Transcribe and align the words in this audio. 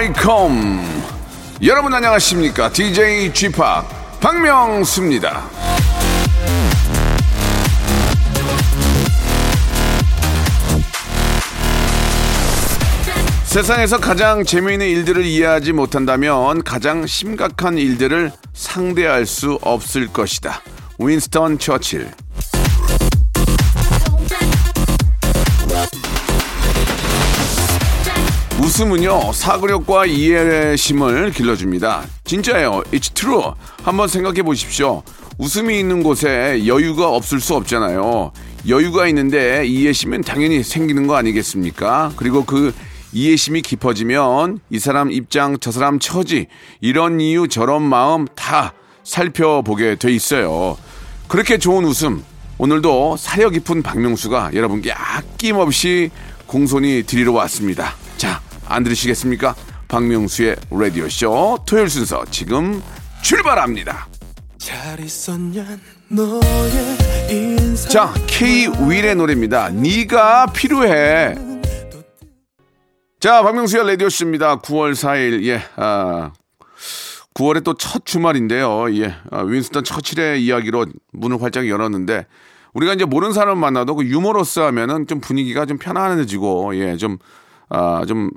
Welcome. 0.00 1.02
여러분 1.62 1.92
안녕하십니까? 1.92 2.72
DJ 2.72 3.34
G 3.34 3.50
Park 3.50 3.58
박명수입니다. 4.18 5.42
세상에서 13.44 13.98
가장 13.98 14.42
재미있는 14.42 14.86
일들을 14.86 15.22
이해하지 15.26 15.74
못한다면 15.74 16.64
가장 16.64 17.06
심각한 17.06 17.76
일들을 17.76 18.32
상대할 18.54 19.26
수 19.26 19.58
없을 19.60 20.06
것이다. 20.08 20.62
윈스턴 20.98 21.58
처칠 21.58 22.10
웃음은요 28.80 29.32
사고력과 29.34 30.06
이해심을 30.06 31.32
길러줍니다. 31.32 32.02
진짜예요. 32.24 32.82
It's 32.92 33.14
true. 33.14 33.52
한번 33.82 34.08
생각해 34.08 34.42
보십시오. 34.42 35.02
웃음이 35.36 35.78
있는 35.78 36.02
곳에 36.02 36.62
여유가 36.66 37.10
없을 37.10 37.40
수 37.40 37.56
없잖아요. 37.56 38.32
여유가 38.68 39.06
있는데 39.08 39.66
이해심은 39.66 40.22
당연히 40.22 40.62
생기는 40.62 41.06
거 41.06 41.16
아니겠습니까? 41.16 42.12
그리고 42.16 42.46
그 42.46 42.72
이해심이 43.12 43.60
깊어지면 43.60 44.60
이 44.70 44.78
사람 44.78 45.12
입장, 45.12 45.58
저 45.60 45.70
사람 45.72 45.98
처지, 45.98 46.46
이런 46.80 47.20
이유, 47.20 47.48
저런 47.48 47.82
마음 47.82 48.26
다 48.34 48.72
살펴보게 49.04 49.96
돼 49.96 50.10
있어요. 50.10 50.78
그렇게 51.28 51.58
좋은 51.58 51.84
웃음, 51.84 52.24
오늘도 52.56 53.18
사려 53.18 53.50
깊은 53.50 53.82
박명수가 53.82 54.52
여러분께 54.54 54.90
아낌없이 54.92 56.10
공손히 56.46 57.02
드리러 57.02 57.32
왔습니다. 57.32 57.94
자, 58.70 58.74
안 58.74 58.84
들으시겠습니까? 58.84 59.54
박명수의 59.88 60.56
라디오쇼 60.70 61.58
토요일 61.66 61.90
순서 61.90 62.24
지금 62.30 62.80
출발합니다. 63.20 64.06
자, 67.88 68.14
K 68.28 68.68
윌의 68.88 69.16
노래입니다. 69.16 69.70
네가 69.70 70.46
필요해. 70.52 71.34
자, 73.18 73.42
박명수의 73.42 73.86
라디오쇼입니다. 73.88 74.60
9월 74.60 74.92
4일, 74.92 75.44
예, 75.46 75.60
아, 75.76 76.32
9월에 77.34 77.64
또 77.64 77.74
첫 77.74 78.06
주말인데요. 78.06 78.86
예, 79.02 79.16
아, 79.30 79.42
윈스턴 79.42 79.82
처칠의 79.84 80.44
이야기로 80.44 80.86
문을 81.12 81.42
활짝 81.42 81.68
열었는데, 81.68 82.26
우리가 82.74 82.94
이제 82.94 83.04
모르는 83.04 83.32
사람 83.34 83.58
만나도 83.58 83.96
그 83.96 84.06
유머러스 84.06 84.60
하면은 84.60 85.06
좀 85.08 85.20
분위기가 85.20 85.66
좀 85.66 85.76
편안해지고, 85.78 86.76
예, 86.76 86.96
좀, 86.96 87.18
아, 87.68 88.04
좀 88.06 88.30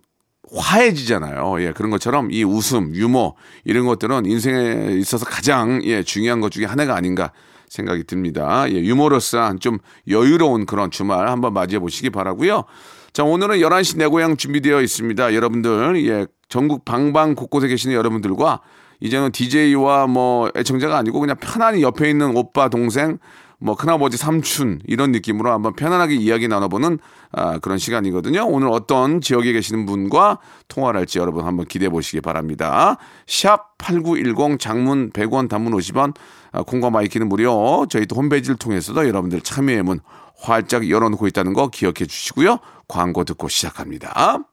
화해지잖아요. 0.55 1.61
예, 1.61 1.71
그런 1.71 1.91
것처럼 1.91 2.31
이 2.31 2.43
웃음, 2.43 2.95
유머, 2.95 3.33
이런 3.65 3.85
것들은 3.85 4.25
인생에 4.25 4.93
있어서 4.93 5.25
가장, 5.25 5.81
예, 5.83 6.03
중요한 6.03 6.41
것 6.41 6.51
중에 6.51 6.65
하나가 6.65 6.95
아닌가 6.95 7.31
생각이 7.69 8.03
듭니다. 8.05 8.65
예, 8.69 8.75
유머러스한 8.75 9.59
좀 9.59 9.79
여유로운 10.07 10.65
그런 10.65 10.91
주말 10.91 11.27
한번 11.27 11.53
맞이해 11.53 11.79
보시기 11.79 12.09
바라고요 12.09 12.65
자, 13.13 13.23
오늘은 13.23 13.57
11시 13.57 13.97
내 13.97 14.07
고향 14.07 14.37
준비되어 14.37 14.81
있습니다. 14.81 15.33
여러분들, 15.33 16.07
예, 16.07 16.27
전국 16.49 16.85
방방 16.85 17.35
곳곳에 17.35 17.67
계시는 17.67 17.95
여러분들과 17.95 18.61
이제는 18.99 19.31
DJ와 19.31 20.07
뭐 20.07 20.49
애청자가 20.55 20.97
아니고 20.97 21.19
그냥 21.19 21.35
편안히 21.39 21.81
옆에 21.81 22.09
있는 22.09 22.35
오빠, 22.35 22.69
동생, 22.69 23.17
뭐 23.63 23.75
큰아버지, 23.75 24.17
삼촌 24.17 24.81
이런 24.85 25.13
느낌으로 25.13 25.49
한번 25.49 25.73
편안하게 25.73 26.15
이야기 26.15 26.49
나눠보는 26.49 26.99
아, 27.31 27.59
그런 27.59 27.77
시간이거든요. 27.77 28.45
오늘 28.45 28.67
어떤 28.67 29.21
지역에 29.21 29.53
계시는 29.53 29.85
분과 29.85 30.39
통화를 30.67 30.99
할지 30.99 31.17
여러분 31.17 31.45
한번 31.45 31.65
기대해 31.65 31.89
보시기 31.89 32.19
바랍니다. 32.19 32.97
샵 33.25 33.77
8910 33.77 34.59
장문 34.59 35.11
100원 35.11 35.47
단문 35.47 35.71
50원 35.73 36.13
아, 36.51 36.63
콩과 36.63 36.89
마이케이는 36.89 37.29
무료 37.29 37.85
저희 37.89 38.05
또 38.05 38.17
홈페이지를 38.17 38.57
통해서도 38.57 39.07
여러분들 39.07 39.39
참여의 39.39 39.83
문 39.83 40.01
활짝 40.41 40.89
열어놓고 40.89 41.25
있다는 41.27 41.53
거 41.53 41.69
기억해 41.69 42.05
주시고요. 42.05 42.57
광고 42.89 43.23
듣고 43.23 43.47
시작합니다. 43.47 44.52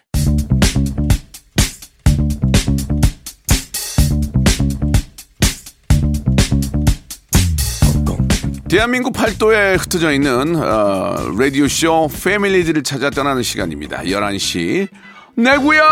대한민국 8.71 9.11
팔도에 9.11 9.75
흩어져 9.75 10.13
있는 10.13 10.55
어, 10.55 11.35
라디오 11.37 11.67
쇼 11.67 12.07
패밀리들을 12.23 12.83
찾아 12.83 13.09
떠나는 13.09 13.43
시간입니다. 13.43 14.03
11시 14.03 14.87
내 15.35 15.57
고향 15.57 15.85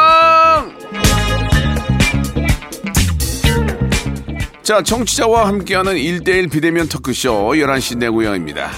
자 4.63 4.81
청취자와 4.81 5.49
함께하는 5.49 5.95
1대1 5.95 6.49
비대면 6.49 6.87
토크쇼 6.87 7.51
11시 7.55 7.97
내 7.97 8.07
고향입니다. 8.07 8.69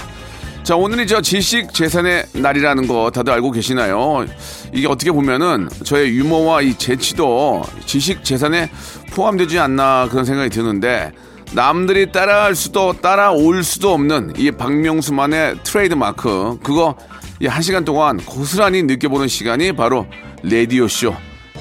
자 0.64 0.74
오늘이 0.74 1.06
저 1.06 1.20
지식 1.20 1.72
재산의 1.72 2.26
날이라는 2.32 2.88
거 2.88 3.12
다들 3.12 3.32
알고 3.34 3.52
계시나요? 3.52 4.26
이게 4.74 4.88
어떻게 4.88 5.12
보면은 5.12 5.68
저의 5.84 6.10
유머와 6.16 6.62
이 6.62 6.74
재치도 6.74 7.62
지식 7.86 8.24
재산에 8.24 8.68
포함되지 9.12 9.60
않나 9.60 10.08
그런 10.10 10.24
생각이 10.24 10.50
드는데 10.50 11.12
남들이 11.54 12.10
따라할 12.10 12.54
수도 12.54 12.94
따라올 12.94 13.62
수도 13.62 13.92
없는 13.92 14.34
이 14.38 14.50
박명수만의 14.50 15.56
트레이드 15.64 15.94
마크 15.94 16.58
그거 16.62 16.96
이 17.40 17.46
한 17.46 17.60
시간 17.60 17.84
동안 17.84 18.18
고스란히 18.18 18.84
느껴보는 18.84 19.26
시간이 19.26 19.72
바로 19.72 20.06
레디오 20.44 20.86
쇼 20.86 21.12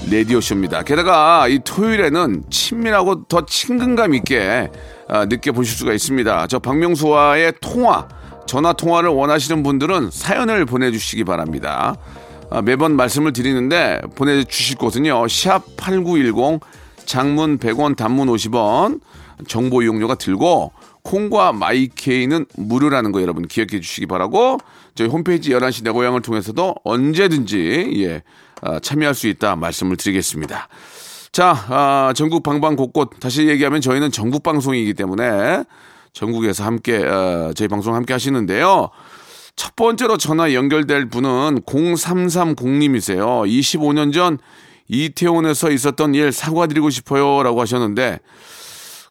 레디오 0.09 0.39
쇼입니다. 0.39 0.83
게다가 0.83 1.47
이 1.47 1.59
토요일에는 1.63 2.43
친밀하고 2.51 3.25
더 3.25 3.45
친근감 3.45 4.13
있게 4.15 4.69
아, 5.09 5.25
느껴보실 5.25 5.75
수가 5.75 5.93
있습니다. 5.93 6.47
저 6.47 6.59
박명수와의 6.59 7.53
통화 7.61 8.07
전화 8.47 8.73
통화를 8.73 9.09
원하시는 9.09 9.63
분들은 9.63 10.09
사연을 10.11 10.65
보내주시기 10.65 11.23
바랍니다. 11.23 11.95
아, 12.51 12.61
매번 12.61 12.95
말씀을 12.95 13.33
드리는데 13.33 14.01
보내주실 14.15 14.77
곳은요. 14.77 15.27
샵 15.27 15.63
8910 15.77 16.61
장문 17.05 17.57
100원 17.57 17.95
단문 17.95 18.27
50원 18.27 19.01
정보 19.47 19.81
이용료가 19.81 20.15
들고 20.15 20.71
콩과 21.03 21.53
마이케이는 21.53 22.45
무료라는 22.55 23.11
거 23.11 23.21
여러분 23.21 23.47
기억해 23.47 23.79
주시기 23.79 24.05
바라고 24.07 24.57
저희 24.95 25.07
홈페이지 25.07 25.51
11시 25.51 25.83
내 25.83 25.91
고향을 25.91 26.21
통해서도 26.21 26.75
언제든지 26.83 27.93
예, 27.97 28.23
아, 28.61 28.79
참여할 28.79 29.15
수 29.15 29.27
있다 29.27 29.55
말씀을 29.55 29.97
드리겠습니다. 29.97 30.67
자, 31.31 31.65
아, 31.69 32.13
전국 32.15 32.43
방방 32.43 32.75
곳곳 32.75 33.11
다시 33.19 33.47
얘기하면 33.47 33.81
저희는 33.81 34.11
전국 34.11 34.43
방송이기 34.43 34.93
때문에 34.93 35.63
전국에서 36.13 36.65
함께 36.65 36.97
어, 36.97 37.53
저희 37.55 37.67
방송 37.67 37.95
함께 37.95 38.13
하시는데요. 38.13 38.89
첫 39.55 39.75
번째로 39.75 40.17
전화 40.17 40.53
연결될 40.53 41.09
분은 41.09 41.61
0330님이세요. 41.61 43.47
25년 43.47 44.13
전 44.13 44.39
이태원에서 44.87 45.71
있었던 45.71 46.15
일 46.15 46.31
사과드리고 46.31 46.89
싶어요라고 46.89 47.61
하셨는데 47.61 48.19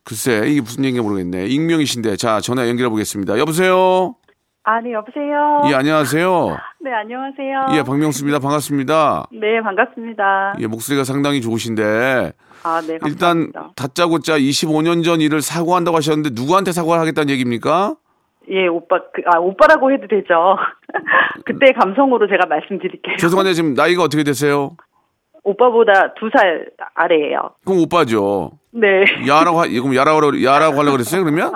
글쎄 0.04 0.44
이게 0.48 0.60
무슨 0.60 0.84
얘기인지 0.84 1.02
모르겠네. 1.06 1.46
익명이신데 1.46 2.16
자 2.16 2.40
전화 2.40 2.68
연결해 2.68 2.88
보겠습니다. 2.90 3.38
여보세요. 3.38 4.14
아, 4.62 4.80
네, 4.80 4.92
여보세요? 4.92 5.62
예 5.70 5.74
안녕하세요. 5.74 6.56
네, 6.80 6.92
안녕하세요. 6.92 7.66
예 7.78 7.82
박명수입니다. 7.82 8.38
반갑습니다. 8.40 9.26
네, 9.32 9.60
반갑습니다. 9.62 10.54
예 10.60 10.66
목소리가 10.66 11.04
상당히 11.04 11.40
좋으신데 11.40 12.32
아, 12.62 12.80
네, 12.82 12.98
일단 13.06 13.50
감사합니다. 13.52 13.72
다짜고짜 13.76 14.38
25년 14.38 15.02
전 15.04 15.20
일을 15.20 15.40
사과한다고 15.40 15.96
하셨는데 15.96 16.30
누구한테 16.40 16.72
사과를 16.72 17.00
하겠다는 17.00 17.30
얘기입니까? 17.30 17.96
예, 18.50 18.66
오빠, 18.66 18.98
그, 19.14 19.22
아, 19.32 19.38
오빠라고 19.38 19.92
해도 19.92 20.06
되죠. 20.08 20.56
그때 21.46 21.72
감성으로 21.72 22.26
제가 22.26 22.46
말씀드릴게요. 22.48 23.16
죄송한데 23.18 23.52
지금 23.54 23.74
나이가 23.74 24.02
어떻게 24.02 24.24
되세요? 24.24 24.76
오빠보다 25.42 26.14
두 26.14 26.30
살 26.36 26.66
아래예요. 26.94 27.50
그럼 27.64 27.80
오빠죠. 27.82 28.52
네. 28.72 29.04
야라고 29.26 29.60
하, 29.60 29.66
그럼 29.66 29.96
야라고 29.96 30.42
야라고 30.44 30.78
하려고 30.78 30.92
그랬어요? 30.92 31.24
그러면? 31.24 31.54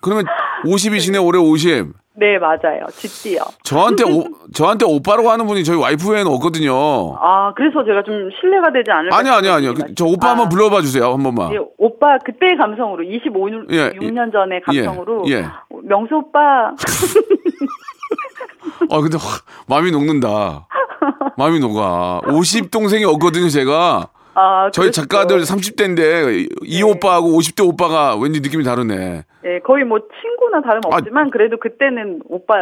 그러면 0.00 0.24
50이시네 0.64 1.22
올해 1.24 1.38
50. 1.38 1.92
네, 2.20 2.36
맞아요. 2.38 2.84
쥐띠요. 2.90 3.40
저한테 3.62 4.02
오, 4.04 4.24
저한테 4.52 4.84
오빠라고 4.84 5.30
하는 5.30 5.46
분이 5.46 5.62
저희 5.62 5.76
와이프 5.76 6.10
외에는 6.10 6.28
없거든요. 6.32 6.72
아, 7.20 7.52
그래서 7.54 7.84
제가 7.84 8.02
좀 8.02 8.28
신뢰가 8.40 8.72
되지 8.72 8.90
않을까. 8.90 9.16
아니요, 9.16 9.32
아니요, 9.34 9.52
아니요. 9.52 9.74
그, 9.74 9.94
저 9.94 10.04
오빠 10.04 10.30
한번 10.30 10.48
불러봐 10.48 10.80
주세요. 10.80 11.12
한 11.12 11.22
번만. 11.22 11.52
예, 11.52 11.58
오빠 11.76 12.18
그때의 12.24 12.56
감성으로 12.56 13.04
25년 13.04 13.72
예, 13.72 13.90
6년 13.90 14.32
전의 14.32 14.62
예, 14.72 14.82
감성으로 14.82 15.24
예. 15.28 15.44
명수 15.84 16.16
오빠 16.16 16.72
아 18.90 19.00
근데 19.00 19.16
확 19.18 19.44
마음이 19.68 19.90
녹는다. 19.92 20.66
마음이 21.36 21.60
녹아. 21.60 22.20
50 22.26 22.70
동생이 22.70 23.04
없거든요, 23.04 23.48
제가. 23.48 24.08
아, 24.34 24.70
저희 24.72 24.84
그렇죠. 24.92 25.02
작가들 25.02 25.40
30대인데 25.40 26.48
이 26.62 26.82
오빠하고 26.82 27.36
50대 27.38 27.66
오빠가 27.66 28.14
왠지 28.16 28.40
느낌이 28.40 28.62
다르네. 28.62 29.24
예, 29.44 29.58
거의 29.66 29.84
뭐 29.84 29.98
친구나 30.20 30.60
다름없지만 30.62 31.30
그래도 31.30 31.56
그때는 31.58 32.20
오빠 32.28 32.54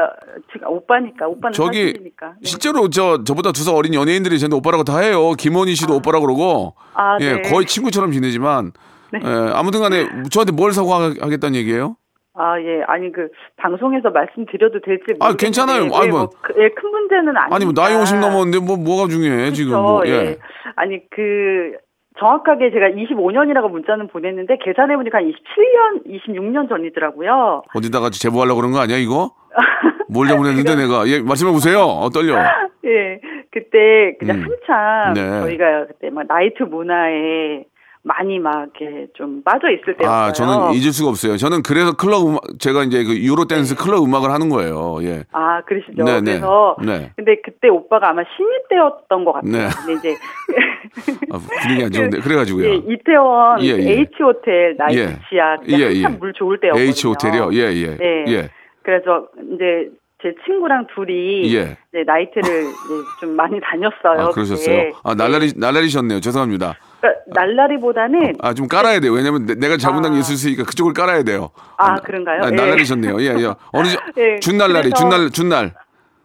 제가 0.55 0.69
오빠니까 0.71 1.27
오빠는 1.27 1.49
아. 1.49 1.53
저기 1.53 1.79
사실이니까. 1.89 2.27
네. 2.29 2.35
실제로 2.45 2.89
저 2.89 3.23
저보다 3.25 3.53
두 3.53 3.63
살 3.63 3.75
어린 3.75 3.93
연예인들이 3.93 4.39
저한테 4.39 4.57
오빠라고 4.57 4.85
다 4.85 4.99
해요. 5.01 5.33
김원희 5.33 5.75
씨도 5.75 5.97
오빠라고 5.97 6.25
그러고. 6.27 6.75
아, 6.95 7.19
예, 7.21 7.35
네. 7.35 7.43
거의 7.43 7.67
친구처럼 7.67 8.13
지내지만 8.13 8.73
네. 9.13 9.21
예, 9.23 9.29
아무튼 9.53 9.81
간에 9.81 10.09
저한테 10.31 10.53
뭘 10.53 10.73
사과하겠다는 10.73 11.57
얘기예요? 11.57 11.97
아, 12.39 12.61
예. 12.61 12.83
아니 12.87 13.11
그 13.11 13.29
방송에서 13.57 14.11
말씀드려도 14.11 14.81
될지 14.81 15.15
아, 15.21 15.33
모르겠는데 15.33 15.45
괜찮아요. 15.45 15.85
예, 15.85 15.97
아니, 15.97 16.09
뭐. 16.11 16.21
뭐 16.21 16.31
그, 16.43 16.55
예, 16.59 16.69
큰 16.69 16.91
문제는 16.91 17.29
아니니까. 17.37 17.55
아니 17.57 17.65
뭐 17.65 17.75
나이 17.75 17.95
50 17.95 18.19
넘었는데 18.21 18.65
뭐 18.65 18.77
뭐가 18.77 19.09
중요해 19.09 19.53
지금 19.53 19.81
뭐. 19.81 20.03
예. 20.07 20.11
예. 20.11 20.37
아니 20.77 21.01
그 21.11 21.73
정확하게 22.19 22.71
제가 22.71 22.89
25년이라고 22.91 23.71
문자는 23.71 24.09
보냈는데 24.09 24.59
계산해 24.63 24.97
보니까 24.97 25.19
27년, 25.21 26.07
26년 26.07 26.69
전이더라고요. 26.69 27.63
어디다가 27.75 28.11
제보하려고 28.11 28.61
그런 28.61 28.73
거 28.73 28.81
아니야 28.81 28.97
이거? 28.97 29.33
뭘 30.09 30.29
잘못했는데 30.29 30.77
내가 30.77 31.07
예 31.09 31.21
말씀해 31.21 31.53
보세요. 31.53 31.81
어 31.81 32.09
떨려. 32.11 32.37
예, 32.85 33.21
그때 33.51 34.15
그냥 34.19 34.39
음. 34.39 34.45
한참 34.45 35.15
네. 35.15 35.41
저희가 35.41 35.87
그때 35.89 36.11
막 36.11 36.27
나이트 36.29 36.63
문화에 36.63 37.65
많이 38.07 38.39
막 38.39 38.69
이렇게 38.79 39.09
좀 39.15 39.43
빠져 39.43 39.69
있을 39.69 39.97
때였어요. 39.97 40.09
아 40.09 40.33
저는 40.33 40.75
잊을 40.75 40.93
수가 40.93 41.11
없어요. 41.11 41.37
저는 41.37 41.63
그래서 41.65 41.97
클럽 41.97 42.25
음악 42.25 42.41
제가 42.61 42.85
이제 42.85 43.03
그 43.03 43.19
유로 43.19 43.47
댄스 43.47 43.75
클럽 43.75 44.05
음악을 44.05 44.31
하는 44.31 44.49
거예요. 44.49 44.99
예. 45.03 45.25
아, 45.33 45.61
그러시죠. 45.63 46.05
네, 46.05 46.21
네. 46.21 46.39
그래서 46.39 46.77
네. 46.85 47.11
근데 47.17 47.37
그때 47.45 47.69
오빠가 47.69 48.11
아마 48.11 48.23
신입 48.37 48.69
때였던 48.69 49.25
것 49.25 49.33
같아요. 49.33 49.53
네. 49.53 49.69
근데 49.85 49.93
이제 49.95 50.15
아, 51.35 51.39
분위기 51.63 51.85
안 51.85 51.91
좋은데 51.91 52.21
그래 52.21 52.37
가지고요. 52.37 52.65
예, 52.65 52.75
이태원 52.77 53.61
예, 53.63 53.71
예. 53.71 53.91
H 53.99 54.23
호텔 54.23 54.77
나이트 54.79 54.99
예. 55.01 55.19
지하 55.29 55.57
예, 55.67 55.85
한참 55.85 56.13
예. 56.13 56.17
물 56.17 56.33
좋을 56.33 56.61
때였거든요. 56.61 56.89
H 56.89 57.07
호텔이요. 57.09 57.51
예 57.55 57.59
예. 57.75 57.97
네. 57.97 58.25
예. 58.29 58.51
그래서 58.83 59.27
이제 59.53 59.91
제 60.23 60.33
친구랑 60.45 60.87
둘이 60.95 61.53
예. 61.57 61.77
이제 61.91 62.05
나이트를 62.07 62.43
이제 62.43 62.95
좀 63.21 63.35
많이 63.35 63.59
다녔어요. 63.61 64.29
아 64.29 64.31
그러셨어요. 64.31 64.93
아 65.03 65.15
날라리 65.15 65.55
날라리셨네요. 65.57 66.21
죄송합니다. 66.21 66.77
그러니까 67.01 67.23
날라리보다는 67.35 68.35
아 68.41 68.55
좀 68.55 68.69
깔아야 68.69 69.01
돼요. 69.01 69.13
왜냐면 69.13 69.47
내- 69.47 69.55
내가 69.55 69.77
게 70.13 70.17
아. 70.17 70.21
있을 70.21 70.37
수 70.37 70.49
있으니까 70.49 70.65
그쪽을 70.69 70.93
깔아야 70.93 71.23
돼요. 71.23 71.51
아, 71.79 71.97
그런가요? 71.97 72.43
아, 72.43 72.47
예. 72.47 72.51
날라리셨네요. 72.55 73.21
예 73.21 73.27
예. 73.39 73.47
어느 73.73 73.87
저- 73.89 74.01
예, 74.19 74.39
준날라리 74.41 74.91
그래서- 74.91 74.97
준날 74.97 75.31
준날. 75.31 75.75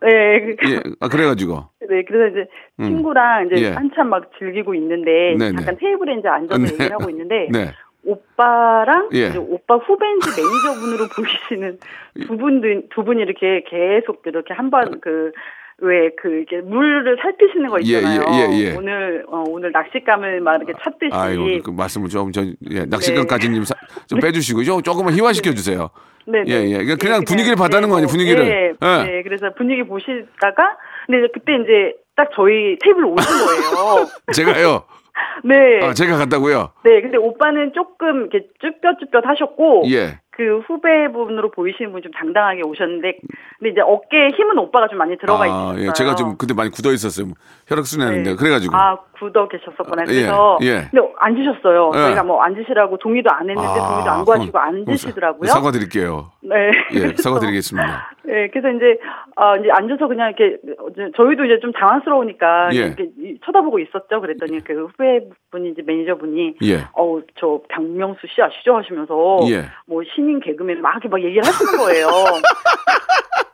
네, 0.03 0.56
그- 0.59 0.71
예. 0.73 0.81
아 1.00 1.07
그래가지고. 1.07 1.65
네, 1.89 2.03
그래서 2.07 2.27
이제 2.31 2.50
음. 2.79 2.85
친구랑 2.85 3.47
이제 3.47 3.62
예. 3.63 3.69
한참 3.71 4.09
막 4.09 4.31
즐기고 4.39 4.73
있는데 4.75 5.35
네네. 5.38 5.56
잠깐 5.57 5.77
테이블에 5.77 6.15
이제 6.19 6.27
앉아서 6.27 6.57
네. 6.62 6.69
얘기를 6.71 6.91
하고 6.94 7.09
있는데 7.09 7.47
네. 7.51 7.71
오빠랑 8.03 9.09
예. 9.13 9.27
이제 9.27 9.38
오빠 9.38 9.75
후배인지 9.75 10.29
매니저분으로 10.29 11.07
보이시는 11.15 11.77
두 12.27 12.38
분들 12.38 12.83
두 12.95 13.03
분이 13.03 13.21
이렇게 13.21 13.63
계속 13.68 14.23
이렇게 14.25 14.53
한번 14.56 15.00
그 15.01 15.31
왜그 15.81 16.28
이렇게 16.30 16.62
물을 16.62 17.18
살피시는 17.22 17.69
거 17.69 17.78
예, 17.81 17.98
있잖아요. 17.98 18.22
예, 18.33 18.54
예, 18.54 18.60
예. 18.69 18.75
오늘 18.75 19.25
어, 19.28 19.44
오늘 19.48 19.72
낚싯감을 19.72 20.39
막 20.42 20.57
이렇게 20.57 20.74
찾듯이 20.83 21.10
아이고 21.12 21.63
그 21.63 21.72
말씀을 21.72 22.07
좀저 22.07 22.44
예, 22.69 22.86
낚시감까지 22.86 23.54
좀, 23.54 23.63
사- 23.63 23.74
좀 24.07 24.19
빼주시고 24.19 24.63
좀 24.63 24.81
조금만 24.83 25.13
희화시켜 25.16 25.54
주세요. 25.54 25.89
네, 26.28 26.44
예, 26.48 26.54
예. 26.69 26.78
그냥, 26.83 26.98
그냥 26.98 27.19
네, 27.22 27.25
분위기를 27.25 27.56
그냥, 27.56 27.57
봤다는 27.57 27.88
네, 27.88 27.92
거 27.92 27.98
아니에요, 27.98 28.06
뭐, 28.06 28.12
분위기를. 28.12 28.48
예, 28.48 28.74
예. 28.80 29.04
네, 29.04 29.24
그래서 29.24 29.51
분위기 29.56 29.81
보시다가 29.83 30.78
근데 31.07 31.28
그때 31.33 31.54
이제 31.56 31.94
딱 32.16 32.30
저희 32.36 32.78
테이블 32.83 33.06
오신 33.06 33.16
거예요. 33.18 34.06
제가요. 34.33 34.83
네. 35.44 35.80
아, 35.83 35.94
제가 35.94 36.18
갔다고요. 36.18 36.74
네, 36.83 37.01
근데 37.01 37.18
오빠는 37.18 37.74
조금 37.74 38.28
이렇게 38.31 38.48
쭈뼛쭈뼛 38.62 39.25
하셨고 39.25 39.83
예. 39.92 40.19
그 40.31 40.60
후배분으로 40.68 41.51
보이시는 41.51 41.92
분 41.92 42.01
좀 42.01 42.12
당당하게 42.13 42.62
오셨는데 42.63 43.19
근데 43.60 43.69
이제 43.72 43.81
어깨에 43.81 44.30
힘은 44.36 44.57
오빠가 44.57 44.88
좀 44.88 44.98
많이 44.98 45.18
들어가 45.18 45.44
아, 45.44 45.48
있었어요. 45.48 45.88
예. 45.88 45.94
제가 45.94 46.16
좀 46.16 46.36
그때 46.38 46.54
많이 46.54 46.72
굳어 46.72 46.92
있었어요. 46.92 47.28
혈액순환 47.71 48.07
했는데 48.09 48.29
네. 48.31 48.35
그래가지고. 48.35 48.75
아 48.75 48.97
굳어 49.18 49.47
계셨었구나. 49.47 50.03
예, 50.07 50.13
그래서 50.13 50.57
예. 50.62 50.88
근데 50.91 51.13
앉으셨어요. 51.19 51.91
예. 51.94 51.97
저희가 52.00 52.23
뭐 52.23 52.41
앉으시라고 52.41 52.97
동의도 52.97 53.29
안 53.31 53.50
했는데 53.50 53.62
동의도 53.62 54.09
안 54.09 54.25
구하시고 54.25 54.51
그럼- 54.51 54.71
그럼 54.71 54.85
앉으시더라고요. 54.88 55.47
사- 55.47 55.53
사과드릴게요. 55.56 56.31
네. 56.41 56.71
예, 56.95 57.13
사과드리겠습니다. 57.15 58.12
예, 58.29 58.50
그래서 58.51 58.69
이제 58.75 58.97
아 59.35 59.56
이제 59.57 59.69
앉아서 59.71 60.07
그냥 60.07 60.33
이렇게 60.35 60.57
저희도 61.15 61.45
이제 61.45 61.59
좀 61.62 61.71
당황스러우니까 61.71 62.69
예. 62.73 62.77
이렇게 62.77 63.09
이- 63.19 63.38
쳐다보고 63.45 63.79
있었죠. 63.79 64.21
그랬더니 64.21 64.63
그 64.63 64.88
후배분이 64.88 65.69
이제 65.71 65.81
매니저분이 65.85 66.56
예. 66.63 66.85
어우 66.94 67.21
저 67.39 67.62
박명수 67.69 68.21
씨 68.33 68.41
아시죠 68.41 68.75
하시면서 68.75 69.39
예. 69.51 69.65
뭐 69.85 70.01
신인 70.15 70.39
개그맨 70.39 70.81
막 70.81 70.94
이렇게 70.94 71.07
막 71.09 71.21
얘기를 71.21 71.44
하시는 71.45 71.77
거예요. 71.77 72.07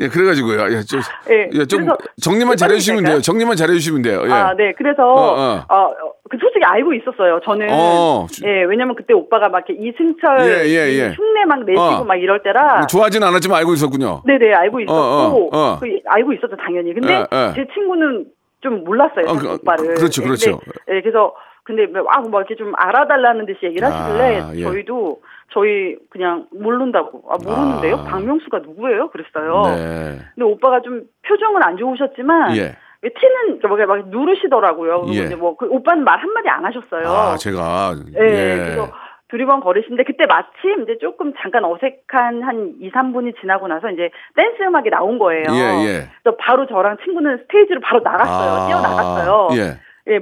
예, 0.00 0.08
그래가지고요. 0.08 0.62
예, 0.76 0.80
좀, 0.82 1.00
예, 1.30 1.48
예, 1.52 1.64
좀 1.66 1.86
정리만 2.20 2.56
잘해주시면 2.56 3.02
될까요? 3.02 3.14
돼요. 3.16 3.22
정리만 3.22 3.56
잘해주시면 3.56 4.02
돼요. 4.02 4.22
예. 4.26 4.30
아, 4.32 4.54
네. 4.54 4.72
그래서 4.76 5.02
어, 5.04 5.34
어. 5.34 5.64
어, 5.68 5.76
어, 5.86 6.12
그 6.28 6.36
솔직히 6.40 6.64
알고 6.64 6.94
있었어요. 6.94 7.40
저는 7.44 7.68
어. 7.70 8.26
예, 8.44 8.64
왜냐면 8.64 8.96
그때 8.96 9.12
오빠가 9.14 9.48
막 9.48 9.64
이렇게 9.68 9.80
이승철 9.80 10.40
예, 10.40 10.66
예, 10.66 10.92
예. 10.98 11.14
흉내 11.16 11.44
막 11.46 11.64
내시고 11.64 11.80
어. 11.82 12.04
막 12.04 12.16
이럴 12.16 12.42
때라 12.42 12.86
좋아하진 12.86 13.22
않았지만 13.22 13.58
알고 13.58 13.74
있었군요. 13.74 14.22
네 14.26 14.38
네 14.38 14.52
알고 14.52 14.80
있었고 14.80 14.94
어, 14.98 15.48
어, 15.52 15.58
어. 15.74 15.78
그 15.80 15.86
알고 16.06 16.32
있었죠 16.32 16.56
당연히. 16.56 16.92
근데 16.92 17.12
예, 17.14 17.18
예. 17.32 17.52
제 17.54 17.66
친구는 17.72 18.26
좀 18.62 18.82
몰랐어요 18.84 19.26
어, 19.28 19.34
그, 19.36 19.52
오빠를. 19.54 19.94
그렇죠, 19.94 20.22
예, 20.22 20.26
그렇죠. 20.26 20.60
예, 20.90 21.00
그래서 21.02 21.34
근데 21.64 21.86
와뭐 21.98 22.40
이렇게 22.40 22.54
좀 22.56 22.72
알아달라는 22.76 23.46
듯이 23.46 23.60
얘기를 23.64 23.88
하시길래 23.90 24.40
아, 24.40 24.52
예. 24.54 24.62
저희도 24.62 25.22
저희 25.52 25.96
그냥 26.10 26.46
모른다고 26.52 27.24
아 27.30 27.36
모르는데요 27.42 27.96
아. 27.96 28.04
박명수가 28.04 28.58
누구예요 28.60 29.08
그랬어요. 29.10 29.62
네. 29.74 30.18
근데 30.34 30.44
오빠가 30.44 30.80
좀 30.82 31.02
표정은 31.26 31.62
안 31.62 31.76
좋으셨지만 31.78 32.56
예. 32.56 32.76
왜 33.02 33.10
티는 33.18 33.60
뭐가 33.66 33.86
막 33.86 34.08
누르시더라고요. 34.08 35.06
예. 35.08 35.12
이제 35.24 35.34
뭐 35.36 35.56
그 35.56 35.66
오빠는 35.66 36.04
말 36.04 36.18
한마디 36.18 36.48
안 36.48 36.64
하셨어요. 36.64 37.08
아, 37.08 37.36
제가. 37.36 37.94
예. 38.14 38.18
그래서 38.20 38.92
두리번 39.28 39.60
거리시는데 39.60 40.04
그때 40.04 40.26
마침 40.26 40.82
이제 40.82 40.98
조금 41.00 41.32
잠깐 41.40 41.64
어색한 41.64 42.42
한 42.42 42.74
2, 42.78 42.90
3분이 42.90 43.40
지나고 43.40 43.68
나서 43.68 43.90
이제 43.90 44.10
댄스 44.36 44.62
음악이 44.62 44.90
나온 44.90 45.18
거예요. 45.18 45.44
예, 45.50 45.86
예. 45.86 46.08
그래서 46.22 46.36
바로 46.38 46.66
저랑 46.66 46.98
친구는 47.04 47.38
스테이지로 47.38 47.80
바로 47.80 48.00
나갔어요. 48.00 48.52
아, 48.52 48.66
뛰어나갔어요. 48.68 49.48
예. 49.56 50.12
예, 50.12 50.20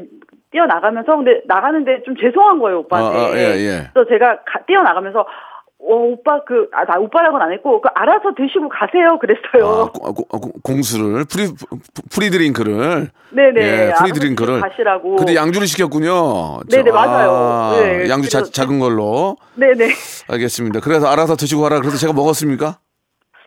뛰어나가면서 0.52 1.16
근데 1.16 1.40
나가는데 1.46 2.02
좀 2.04 2.14
죄송한 2.16 2.58
거예요, 2.60 2.80
오빠한테. 2.80 3.18
아, 3.18 3.22
아, 3.24 3.36
예, 3.36 3.42
예. 3.58 3.90
그래서 3.92 4.08
제가 4.08 4.36
가- 4.44 4.64
뛰어나가면서 4.66 5.26
어, 5.84 5.94
오빠 5.96 6.44
그, 6.44 6.68
아, 6.72 6.84
나 6.84 6.96
오빠라고는 7.00 7.44
안 7.44 7.52
했고, 7.54 7.80
그, 7.80 7.88
알아서 7.92 8.34
드시고 8.36 8.68
가세요. 8.68 9.18
그랬어요. 9.18 9.82
아, 9.82 9.90
고- 9.90 10.14
고- 10.14 10.40
고- 10.40 10.52
공수를 10.62 11.24
free 11.24 11.48
free 12.14 12.30
drink를 12.30 13.08
네네. 13.30 13.60
예, 13.60 13.86
알아서 13.88 14.04
free 14.04 14.12
drink를 14.12 14.54
드시고 14.60 14.68
가시라고. 14.68 15.16
근데 15.16 15.34
양주를 15.34 15.66
시켰군요. 15.66 16.60
네네, 16.70 16.84
저- 16.88 16.94
맞아요. 16.94 17.30
아, 17.32 17.80
네, 17.80 18.08
양주 18.08 18.30
자, 18.30 18.44
작은 18.44 18.78
걸로 18.78 19.36
네네. 19.56 19.88
알겠습니다. 20.30 20.78
그래서 20.78 21.08
알아서 21.08 21.34
드시고 21.34 21.62
가라. 21.62 21.80
그래서 21.80 21.96
제가 21.96 22.12
먹었습니까? 22.12 22.78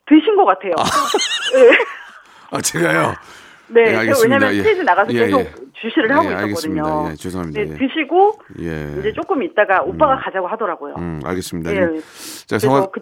드신 0.05 0.35
것 0.35 0.43
같아요. 0.43 0.73
네. 1.53 1.77
아 2.51 2.59
제가요. 2.61 3.13
네, 3.67 3.81
예, 3.81 3.85
제가 3.85 3.99
알겠습니다. 4.01 4.35
왜냐면 4.35 4.53
예. 4.55 4.57
스테이지 4.59 4.83
나가서 4.83 5.13
예, 5.13 5.19
계속 5.19 5.39
예. 5.39 5.51
주시를 5.81 6.09
예, 6.09 6.13
하고 6.13 6.27
알겠습니다. 6.29 6.81
있었거든요. 6.83 7.11
예, 7.11 7.15
죄송합니다. 7.15 7.61
네, 7.61 7.69
예. 7.69 7.77
드시고 7.77 8.39
예. 8.61 8.99
이제 8.99 9.13
조금 9.13 9.43
있다가 9.43 9.83
오빠가 9.83 10.17
가자고 10.17 10.47
하더라고요. 10.47 10.95
음, 10.97 11.21
알겠습니다. 11.23 11.71
예. 11.73 11.99
자, 12.47 12.57
성화 12.59 12.87
그, 12.91 13.01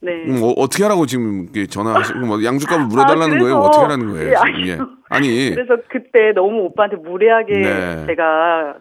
네. 0.00 0.12
음, 0.26 0.42
어, 0.42 0.48
어떻게 0.56 0.84
하라고 0.84 1.06
지금 1.06 1.48
전화하시고 1.68 2.20
뭐 2.20 2.42
양주값을 2.44 2.86
물어달라는 2.86 3.36
아, 3.36 3.38
거예요? 3.40 3.40
그래서- 3.40 3.58
어떻게 3.60 3.82
하라는 3.82 4.06
거예요? 4.12 4.28
예? 4.28 4.68
예. 4.70 4.78
아니 5.08 5.50
그래서 5.54 5.76
그때 5.88 6.32
너무 6.34 6.64
오빠한테 6.66 6.96
무례하게 6.96 7.52
네. 7.52 8.06
제가 8.06 8.76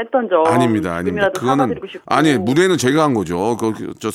했던 0.00 0.28
점 0.28 0.46
아닙니다, 0.46 0.94
아닙니다. 0.94 1.28
그거는 1.34 1.74
아니 2.06 2.38
무대는 2.38 2.78
저희가 2.78 3.02
한 3.02 3.14
거죠. 3.14 3.56
그, 3.58 3.72
그, 3.72 3.94
저 3.98 4.10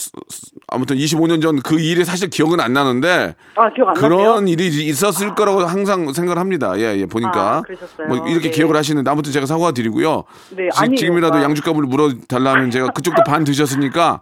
아무튼 0.70 0.96
25년 0.96 1.42
전 1.42 1.54
그 1.64 1.80
일이 1.80 2.04
사실 2.06 2.30
기억은 2.30 2.60
안 2.60 2.72
나는데 2.74 3.36
아 3.56 3.70
기억 3.74 3.90
안 3.90 3.94
그런 3.96 4.46
나세요? 4.46 4.48
일이 4.48 4.68
있었을 4.88 5.36
거라고 5.36 5.62
항상 5.62 6.12
생각을 6.14 6.40
합니다. 6.40 6.74
예, 6.78 6.98
예, 6.98 7.06
보니까. 7.06 7.58
아, 7.58 7.62
그러셨어요? 7.62 8.08
뭐 8.08 8.18
이렇게 8.28 8.50
네. 8.50 8.52
기억을 8.52 8.76
하시는데 8.76 9.10
아무튼 9.12 9.32
제가 9.32 9.46
사과드리고요. 9.46 10.24
네, 10.56 10.70
지- 10.70 10.80
아니에요, 10.80 10.98
지금이라도. 10.98 11.42
양주값을 11.44 11.84
물어달라면 11.84 12.72
제가 12.72 12.88
그쪽도 12.90 13.24
반 13.26 13.44
드셨으니까 13.44 14.22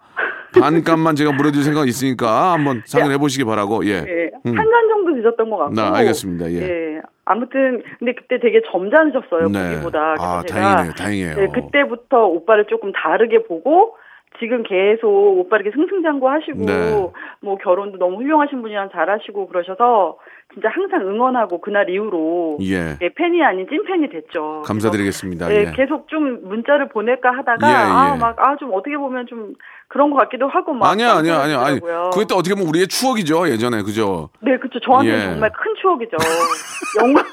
반값만 0.60 1.16
제가 1.16 1.32
물어줄 1.32 1.64
생각 1.64 1.88
있으니까 1.88 2.54
한번 2.54 2.82
상의를 2.86 3.16
해보시기 3.16 3.46
바라고. 3.46 3.86
예. 3.86 4.04
예, 4.08 4.32
음. 4.46 4.58
한잔 4.58 4.88
정도 4.90 5.16
드셨던 5.16 5.50
것 5.50 5.58
같고. 5.58 5.74
네, 5.74 5.82
알겠습니다. 5.82 6.52
예. 6.52 7.02
아무튼 7.26 7.82
근데 8.00 8.14
그때 8.14 8.40
되게 8.40 8.62
점잖으셨어요. 8.72 9.50
네. 9.50 9.76
보기보다. 9.76 10.16
아, 10.20 10.44
제가 10.46 10.62
다행이네요. 10.62 10.94
다행이에요. 10.94 11.36
네, 11.36 11.48
그때부터 11.48 12.26
오빠를 12.26 12.66
조금 12.68 12.92
다르게 12.92 13.44
보고 13.44 13.96
지금 14.40 14.64
계속 14.64 15.08
오빠 15.40 15.58
이렇게 15.58 15.72
승승장구 15.76 16.28
하시고 16.30 16.66
네. 16.66 17.12
뭐 17.42 17.58
결혼도 17.58 17.98
너무 18.00 18.18
훌륭하신 18.18 18.62
분이랑 18.62 18.90
잘하시고 18.92 19.48
그러셔서 19.50 20.18
진짜 20.54 20.68
항상 20.70 21.02
응원하고 21.08 21.62
그날 21.62 21.90
이후로 21.90 22.58
예. 22.62 22.98
예, 23.02 23.10
팬이 23.14 23.42
아닌 23.44 23.68
찐팬이 23.70 24.10
됐죠. 24.10 24.64
감사드리겠습니다. 24.66 25.52
예, 25.54 25.60
예. 25.68 25.72
계속 25.76 26.08
좀 26.10 26.40
문자를 26.44 26.90
보낼까 26.90 27.32
하다가 27.32 27.68
예, 27.68 27.72
예. 27.72 27.76
아막 27.78 28.40
아 28.40 28.56
좀 28.60 28.72
어떻게 28.74 28.98
보면 28.98 29.28
좀 29.28 29.54
그런 29.88 30.10
것 30.12 30.18
같기도 30.18 30.48
하고 30.48 30.74
막 30.74 30.90
아니야, 30.90 31.14
아니야, 31.18 31.40
아니야. 31.40 31.60
아니. 31.62 31.80
그게 31.80 32.26
또 32.28 32.36
어떻게 32.36 32.54
보면 32.56 32.68
우리의 32.70 32.88
추억이죠. 32.88 33.48
예전에. 33.50 33.82
그죠? 33.84 34.30
네, 34.42 34.58
그렇죠. 34.58 34.80
저한테는 34.80 35.20
예. 35.20 35.24
정말 35.32 35.52
큰 35.52 35.74
추억이죠. 35.82 36.18
영광, 37.02 37.24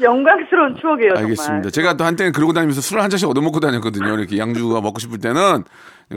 영광스러운 0.00 0.76
추억이에요, 0.80 1.10
알겠습니다. 1.16 1.44
정말. 1.44 1.70
제가 1.70 1.96
또 1.96 2.04
한때는 2.04 2.32
그러고 2.32 2.52
다니면서 2.52 2.80
술을 2.80 3.02
한 3.02 3.10
잔씩 3.10 3.28
얻어먹고 3.28 3.60
다녔거든요. 3.60 4.14
이렇게 4.18 4.38
양주가 4.38 4.80
먹고 4.80 4.98
싶을 4.98 5.18
때는 5.20 5.64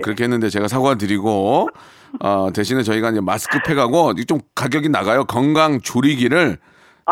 그렇게 0.01 0.23
했는데 0.23 0.49
제가 0.49 0.67
사과드리고 0.67 1.69
어, 2.19 2.49
대신에 2.53 2.83
저희가 2.83 3.11
이제 3.11 3.21
마스크팩하고 3.21 4.13
좀 4.25 4.39
가격이 4.55 4.89
나가요. 4.89 5.25
건강 5.25 5.81
조리기를 5.81 6.57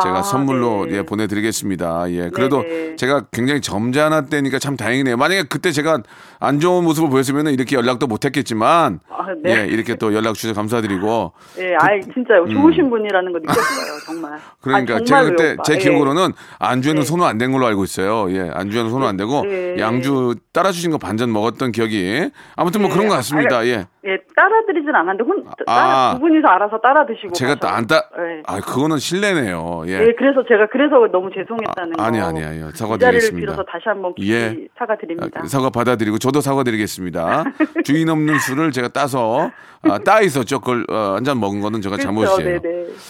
제가 0.01 0.19
아, 0.19 0.21
선물로 0.21 0.85
네. 0.85 0.97
예, 0.97 1.01
보내드리겠습니다. 1.03 2.11
예, 2.11 2.29
그래도 2.29 2.61
네네. 2.61 2.95
제가 2.95 3.23
굉장히 3.31 3.59
점잖았다니까 3.61 4.59
참 4.59 4.77
다행이네요. 4.77 5.17
만약에 5.17 5.43
그때 5.49 5.71
제가 5.71 6.01
안 6.39 6.59
좋은 6.59 6.83
모습을 6.85 7.09
보였으면 7.09 7.47
이렇게 7.47 7.75
연락도 7.75 8.07
못했겠지만 8.07 8.99
아, 9.09 9.25
네. 9.43 9.63
예, 9.63 9.65
이렇게 9.67 9.95
또 9.95 10.13
연락 10.13 10.35
주셔서 10.35 10.53
감사드리고 10.53 11.33
예, 11.59 11.75
아이, 11.79 11.99
진짜 12.13 12.35
좋으신 12.49 12.89
분이라는 12.89 13.33
거 13.33 13.39
느꼈어요, 13.39 13.99
정말. 14.05 14.31
음. 14.33 14.37
그러니까 14.61 14.95
아, 14.95 14.99
제가 15.03 15.23
그때 15.23 15.53
오빠. 15.53 15.63
제 15.63 15.73
예. 15.73 15.77
기억으로는 15.79 16.31
안주에는 16.59 17.01
네. 17.01 17.05
손은 17.05 17.25
안댄 17.25 17.51
걸로 17.51 17.65
알고 17.65 17.83
있어요. 17.83 18.31
예, 18.31 18.49
안주에는 18.53 18.89
손은 18.89 19.07
안 19.07 19.17
대고 19.17 19.43
네. 19.43 19.75
양주 19.77 20.35
따라 20.53 20.71
주신 20.71 20.91
거 20.91 20.97
반전 20.97 21.31
먹었던 21.33 21.71
기억이 21.73 22.29
아무튼 22.55 22.81
뭐 22.81 22.89
네. 22.89 22.95
그런 22.95 23.09
것 23.09 23.15
같습니다. 23.15 23.59
아니, 23.59 23.69
예, 23.71 23.85
예, 24.05 24.17
따라 24.35 24.49
드리진 24.65 24.89
않았는데, 24.89 25.23
혼, 25.23 25.43
아. 25.67 25.75
따라, 25.75 26.13
두 26.15 26.21
분이서 26.21 26.47
알아서 26.47 26.79
따라 26.81 27.05
드시고. 27.05 27.33
제가 27.33 27.55
가셔. 27.55 27.73
안 27.73 27.87
따, 27.87 27.97
예. 28.17 28.41
아 28.47 28.59
그거는 28.59 28.97
실례네요. 28.97 29.80
예, 29.87 29.93
예, 29.93 30.13
그래서 30.17 30.43
제가 30.47 30.67
그래서 30.71 30.95
너무 31.11 31.29
죄송했다는 31.33 31.93
아, 31.93 31.97
거. 31.97 32.03
아니, 32.03 32.19
아니, 32.19 32.43
아니요. 32.43 32.71
사과드리겠습니다. 32.71 33.39
빌어서 33.39 33.63
다시 33.63 33.83
한번 33.85 34.13
예. 34.21 34.67
사과드립니다. 34.77 35.41
아, 35.41 35.47
사과 35.47 35.69
받아드리고 35.69 36.17
저도 36.17 36.41
사과드리겠습니다. 36.41 37.43
주인 37.85 38.09
없는 38.09 38.39
술을 38.39 38.71
제가 38.71 38.89
따서 38.89 39.51
아, 39.83 39.97
따 39.99 40.21
있었죠. 40.21 40.59
그걸 40.59 40.85
어, 40.89 41.13
한잔 41.15 41.39
먹은 41.39 41.59
거는 41.61 41.81
제가 41.81 41.97
잘못이에요. 41.97 42.37
네네. 42.37 42.59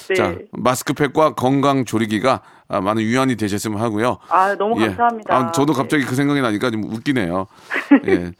네. 0.07 0.13
자, 0.15 0.35
마스크팩과 0.51 1.33
건강 1.33 1.83
조리기가 1.85 2.41
아, 2.69 2.79
많은 2.79 3.01
유연이 3.01 3.35
되셨으면 3.35 3.79
하고요. 3.79 4.17
아, 4.29 4.55
너무 4.55 4.81
예. 4.81 4.87
감사합니다. 4.87 5.35
아, 5.35 5.51
저도 5.51 5.73
갑자기 5.73 6.05
그 6.05 6.15
생각이 6.15 6.39
나니까 6.39 6.71
좀 6.71 6.83
웃기네요. 6.85 7.47
예. 8.07 8.31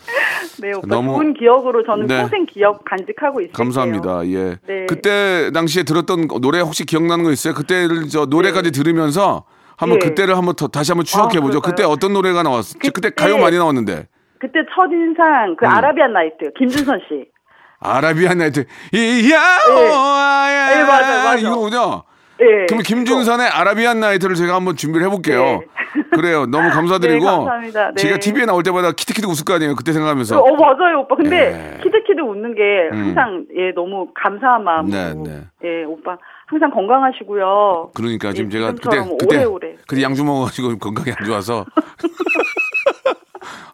네, 0.61 0.73
오빠 0.77 0.87
너무- 0.87 1.13
좋은 1.15 1.33
기억으로 1.33 1.83
저는 1.85 2.07
네. 2.07 2.19
평생 2.21 2.45
기억 2.45 2.85
간직하고 2.85 3.41
있을게요. 3.41 3.53
감사합니다. 3.53 4.25
예. 4.27 4.57
네. 4.65 4.85
그때 4.87 5.51
당시에 5.53 5.83
들었던 5.83 6.27
노래 6.41 6.61
혹시 6.61 6.85
기억나는 6.85 7.25
거 7.25 7.31
있어요? 7.31 7.53
그때를 7.53 8.07
저 8.07 8.25
노래까지 8.25 8.71
들으면서 8.71 9.43
한번 9.75 9.99
네. 9.99 10.07
그때를 10.07 10.37
한번 10.37 10.55
더 10.55 10.67
다시 10.67 10.91
한번 10.91 11.03
추억해 11.05 11.41
보죠. 11.41 11.57
아? 11.57 11.61
그때 11.61 11.83
어떤 11.83 12.13
노래가 12.13 12.43
나왔어? 12.43 12.77
그때, 12.79 12.91
그때- 12.91 13.09
가요 13.09 13.37
많이 13.37 13.57
나왔는데. 13.57 14.07
그때 14.39 14.59
첫인상 14.73 15.49
음. 15.51 15.55
그 15.59 15.67
아라비안 15.67 16.13
나이트 16.13 16.51
김준선 16.57 16.99
씨. 17.09 17.25
아라비안 17.81 18.37
나이트 18.37 18.65
이야 18.93 19.39
네, 19.67 20.79
예, 20.79 20.83
맞아요, 20.83 21.23
맞아요. 21.23 21.37
이거군요. 21.39 22.03
예. 22.41 22.65
그럼 22.67 22.81
김준선의 22.83 23.47
아라비안 23.47 23.99
나이트를 23.99 24.35
제가 24.35 24.55
한번 24.55 24.75
준비를 24.75 25.05
해볼게요. 25.07 25.43
네. 25.43 25.61
그래요. 26.15 26.45
너무 26.45 26.69
감사드리고 26.73 27.19
네, 27.25 27.31
감사합니다. 27.31 27.87
네. 27.89 28.01
제가 28.01 28.17
TV에 28.17 28.45
나올 28.45 28.63
때마다 28.63 28.91
키득키득 28.91 29.29
웃을 29.29 29.45
거 29.45 29.55
아니에요. 29.55 29.75
그때 29.75 29.91
그, 29.91 29.93
생각하면서. 29.93 30.39
어 30.39 30.55
맞아요 30.55 31.01
오빠. 31.01 31.15
근데 31.15 31.75
예. 31.77 31.83
키득키득 31.83 32.19
웃는 32.21 32.55
게 32.55 32.61
항상 32.91 33.45
예 33.55 33.71
너무 33.75 34.07
감사한 34.15 34.63
마음으로. 34.63 34.95
네, 34.95 35.13
네. 35.13 35.41
예 35.63 35.83
오빠 35.83 36.17
항상 36.47 36.71
건강하시고요. 36.71 37.91
그러니까 37.93 38.33
지금 38.33 38.47
예, 38.47 38.57
제가 38.57 38.71
그때 38.73 38.99
그때 39.19 39.37
오래오래. 39.37 39.75
그때 39.87 40.01
양주 40.01 40.23
먹어가지고 40.23 40.77
건강이 40.79 41.11
안 41.17 41.25
좋아서 41.25 41.65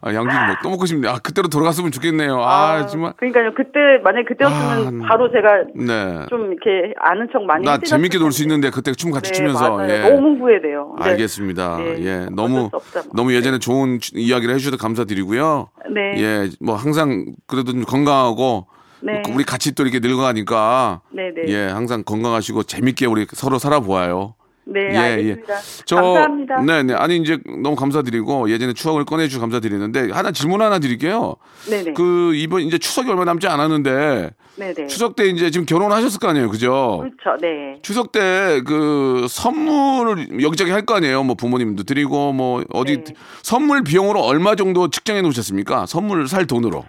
아, 0.00 0.14
양주 0.14 0.34
뭐또 0.34 0.70
먹고 0.70 0.86
싶네. 0.86 1.08
아 1.08 1.18
그때로 1.18 1.48
돌아갔으면 1.48 1.90
좋겠네요. 1.90 2.40
아, 2.40 2.86
정말 2.86 3.12
그러니까요. 3.16 3.52
그때 3.54 3.78
만약 4.04 4.20
에 4.20 4.24
그때였으면 4.24 5.02
아, 5.04 5.08
바로 5.08 5.30
제가 5.30 5.64
네. 5.74 6.26
좀 6.28 6.52
이렇게 6.52 6.94
아는 7.00 7.28
척 7.32 7.42
많이. 7.44 7.64
나 7.64 7.78
재밌게 7.78 8.18
놀 8.18 8.32
수. 8.32 8.42
있는데 8.42 8.70
그때 8.70 8.92
춤 8.92 9.10
같이 9.10 9.32
네, 9.32 9.36
추면서 9.36 9.76
맞아요. 9.76 9.90
예. 9.92 10.08
너무 10.08 10.38
후회돼요. 10.38 10.94
네. 11.00 11.10
알겠습니다. 11.10 11.78
네, 11.78 11.96
예, 12.04 12.26
너무 12.30 12.70
뭐. 12.70 12.80
너무 13.14 13.34
예전에 13.34 13.58
좋은 13.58 13.98
추- 13.98 14.12
이야기를 14.16 14.54
해주셔서 14.54 14.76
감사드리고요. 14.76 15.68
네. 15.92 16.22
예, 16.22 16.48
뭐 16.60 16.76
항상 16.76 17.34
그래도 17.48 17.72
좀 17.72 17.82
건강하고 17.84 18.68
네. 19.00 19.22
우리 19.34 19.42
같이 19.44 19.74
또 19.74 19.82
이렇게 19.82 19.98
늙어가니까 19.98 21.00
네, 21.10 21.32
네. 21.34 21.52
예, 21.52 21.66
항상 21.66 22.04
건강하시고 22.04 22.62
재밌게 22.62 23.06
우리 23.06 23.26
서로 23.30 23.58
살아보아요. 23.58 24.34
네, 24.70 24.88
예, 24.92 24.96
알겠습니다. 24.98 25.54
저, 25.86 25.96
감사합니다. 25.96 26.60
네, 26.62 26.82
네. 26.82 26.94
아니 26.94 27.16
이제 27.16 27.38
너무 27.62 27.74
감사드리고 27.74 28.50
예전에 28.50 28.74
추억을 28.74 29.04
꺼내 29.06 29.26
주셔서 29.26 29.40
감사드리는데 29.40 30.10
하나 30.12 30.30
질문 30.30 30.60
하나 30.60 30.78
드릴게요. 30.78 31.36
네 31.70 31.82
네. 31.84 31.92
그 31.94 32.34
이번 32.34 32.60
이제 32.62 32.76
추석이 32.76 33.08
얼마 33.08 33.24
남지 33.24 33.46
않았는데 33.46 34.30
네 34.56 34.74
네. 34.74 34.86
추석 34.86 35.16
때 35.16 35.26
이제 35.26 35.50
지금 35.50 35.64
결혼하셨을 35.64 36.18
거 36.20 36.28
아니에요, 36.28 36.50
그죠? 36.50 36.98
그렇죠. 37.00 37.40
네. 37.40 37.78
추석 37.82 38.12
때 38.12 38.60
그 38.66 39.26
선물을 39.30 40.42
여기저기 40.42 40.70
할 40.70 40.84
거 40.84 40.94
아니에요. 40.94 41.22
뭐 41.22 41.34
부모님도 41.34 41.82
드리고 41.84 42.32
뭐 42.32 42.62
어디 42.72 42.98
네. 43.04 43.14
선물 43.42 43.82
비용으로 43.82 44.20
얼마 44.20 44.54
정도 44.54 44.88
측정해 44.88 45.22
놓으셨습니까? 45.22 45.86
선물 45.86 46.28
살 46.28 46.46
돈으로. 46.46 46.84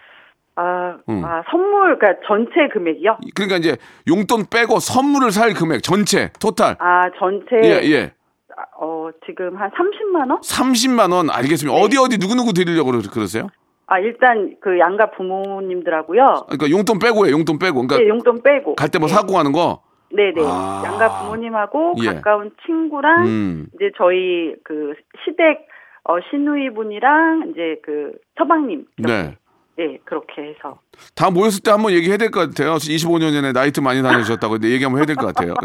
아, 1.09 1.11
음. 1.11 1.25
아 1.25 1.43
선물 1.49 1.97
그러니까 1.97 2.21
전체 2.27 2.67
금액이요? 2.71 3.17
그러니까 3.35 3.57
이제 3.57 3.77
용돈 4.07 4.45
빼고 4.49 4.79
선물을 4.79 5.31
살 5.31 5.53
금액 5.53 5.81
전체 5.83 6.31
토탈. 6.39 6.75
아 6.79 7.09
전체 7.17 7.55
예, 7.63 7.81
예. 7.91 8.11
아, 8.55 8.63
어 8.79 9.09
지금 9.25 9.55
한 9.57 9.71
30만 9.71 10.29
원? 10.29 10.39
30만 10.41 11.11
원 11.13 11.29
알겠습니다. 11.29 11.75
네. 11.77 11.83
어디 11.83 11.97
어디 11.97 12.17
누구 12.19 12.35
누구 12.35 12.53
드리려고 12.53 12.91
그러- 12.91 13.01
그러세요? 13.11 13.47
아 13.87 13.97
일단 13.99 14.55
그 14.61 14.77
양가 14.77 15.11
부모님들하고요. 15.11 16.45
그러니까 16.47 16.69
용돈 16.69 16.99
빼고요. 16.99 17.31
용돈 17.31 17.57
빼고. 17.57 17.73
그러니까 17.87 17.97
네, 17.97 18.07
용돈 18.07 18.43
빼고. 18.43 18.75
갈 18.75 18.89
때뭐 18.89 19.07
네. 19.07 19.13
사고 19.13 19.33
가는 19.33 19.51
거. 19.51 19.81
네네. 20.15 20.41
아. 20.43 20.81
양가 20.85 21.19
부모님하고 21.21 21.95
예. 22.03 22.13
가까운 22.15 22.51
친구랑 22.65 23.25
음. 23.25 23.67
이제 23.75 23.91
저희 23.97 24.53
그 24.63 24.93
시댁 25.25 25.67
어 26.05 26.15
시누이 26.29 26.71
분이랑 26.73 27.49
이제 27.51 27.77
그 27.83 28.11
서방님. 28.37 28.85
이렇게. 28.97 29.13
네. 29.13 29.35
네, 29.79 29.97
그렇게 30.05 30.41
해서. 30.41 30.77
다 31.15 31.29
모였을 31.29 31.61
때 31.61 31.71
한번 31.71 31.93
얘기해야 31.93 32.17
될 32.17 32.31
것 32.31 32.49
같아요. 32.49 32.75
25년 32.75 33.31
전에 33.31 33.53
나이트 33.53 33.79
많이 33.79 34.01
다니셨다고 34.01 34.53
근데 34.53 34.69
얘기 34.71 34.83
한번 34.83 34.99
해야 34.99 35.05
될 35.05 35.15
것 35.15 35.27
같아요. 35.33 35.53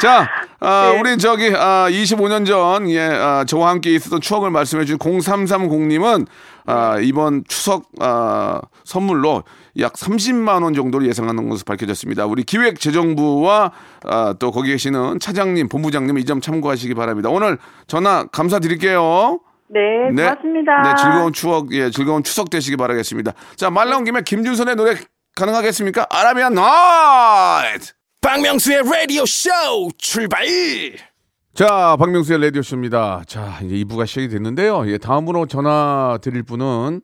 자, 0.00 0.28
아, 0.58 0.90
네. 0.92 0.98
우리 1.00 1.16
저기 1.18 1.52
아, 1.56 1.86
25년 1.88 2.44
전 2.46 2.90
예, 2.90 3.00
아, 3.00 3.44
저와 3.46 3.70
함께 3.70 3.94
있었던 3.94 4.20
추억을 4.20 4.50
말씀해 4.50 4.84
주신 4.84 4.98
0330님은 4.98 6.26
아, 6.66 6.98
이번 7.00 7.44
추석 7.46 7.84
아, 8.00 8.60
선물로 8.84 9.44
약 9.78 9.92
30만 9.94 10.62
원 10.64 10.74
정도를 10.74 11.06
예상하는 11.06 11.48
것으로 11.48 11.64
밝혀졌습니다. 11.64 12.26
우리 12.26 12.42
기획재정부와 12.42 13.70
아, 14.04 14.34
또 14.38 14.50
거기 14.50 14.70
계시는 14.72 15.20
차장님, 15.20 15.68
본부장님 15.68 16.18
이 16.18 16.24
점 16.24 16.40
참고하시기 16.40 16.92
바랍니다. 16.94 17.28
오늘 17.30 17.58
전화 17.86 18.24
감사드릴게요. 18.32 19.38
네, 19.68 19.80
고맙습니다. 20.14 20.82
네, 20.82 20.94
즐거운 21.00 21.32
추억, 21.32 21.72
예, 21.72 21.90
즐거운 21.90 22.22
추석 22.22 22.50
되시기 22.50 22.76
바라겠습니다. 22.76 23.32
자, 23.56 23.70
말 23.70 23.88
나온 23.88 24.04
김에 24.04 24.22
김준선의 24.22 24.76
노래 24.76 24.94
가능하겠습니까? 25.36 26.06
아라비안 26.10 26.54
나이트! 26.54 27.92
박명수의 28.20 28.82
라디오 28.84 29.26
쇼 29.26 29.50
출발 29.98 30.46
자, 31.54 31.96
박명수의 31.98 32.40
라디오 32.40 32.62
쇼입니다. 32.62 33.22
자, 33.26 33.58
이제 33.62 33.74
2부가 33.84 34.06
시작이 34.06 34.28
됐는데요. 34.28 34.88
예, 34.90 34.98
다음으로 34.98 35.46
전화 35.46 36.18
드릴 36.22 36.42
분은 36.42 37.00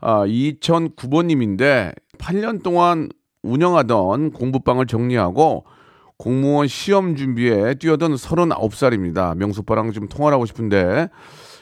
아, 0.00 0.24
2009번님인데 0.26 1.94
8년 2.18 2.62
동안 2.62 3.08
운영하던 3.42 4.32
공부방을 4.32 4.86
정리하고 4.86 5.64
공무원 6.16 6.68
시험 6.68 7.16
준비에 7.16 7.74
뛰어든 7.74 8.14
39살입니다. 8.14 9.36
명수빠랑 9.36 9.92
좀 9.92 10.08
통화를 10.08 10.34
하고 10.34 10.46
싶은데 10.46 11.08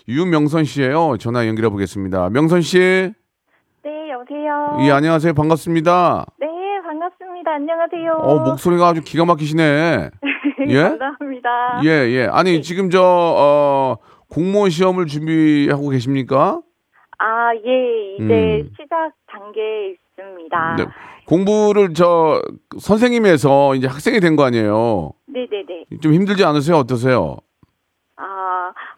유명선 0.09 0.64
씨예요. 0.64 1.16
전화 1.18 1.47
연결해 1.47 1.68
보겠습니다. 1.71 2.30
명선 2.30 2.61
씨. 2.62 2.78
네, 2.78 4.11
여보세요. 4.11 4.78
예, 4.87 4.90
안녕하세요. 4.90 5.32
반갑습니다. 5.35 6.26
네, 6.38 6.47
반갑습니다. 6.85 7.52
안녕하세요. 7.52 8.12
어, 8.12 8.38
목소리가 8.40 8.88
아주 8.88 9.02
기가 9.02 9.25
막히시네. 9.25 10.11
예? 10.68 10.82
감사합니다. 10.82 11.80
예, 11.85 11.88
예. 12.11 12.28
아니, 12.30 12.62
지금 12.62 12.90
저, 12.90 13.00
어, 13.02 13.97
공무원 14.28 14.71
시험을 14.71 15.06
준비하고 15.06 15.88
계십니까? 15.90 16.61
아, 17.18 17.54
예, 17.54 18.14
이제 18.16 18.62
음. 18.64 18.71
시작 18.80 19.12
단계에 19.26 19.90
있습니다. 19.92 20.76
네. 20.78 20.85
공부를 21.26 21.94
저, 21.94 22.42
선생님에서 22.78 23.76
이제 23.76 23.87
학생이 23.87 24.18
된 24.21 24.35
거 24.37 24.44
아니에요? 24.44 25.12
네, 25.28 25.47
네, 25.50 25.64
네. 25.66 25.99
좀 25.99 26.12
힘들지 26.12 26.44
않으세요? 26.44 26.76
어떠세요? 26.76 27.37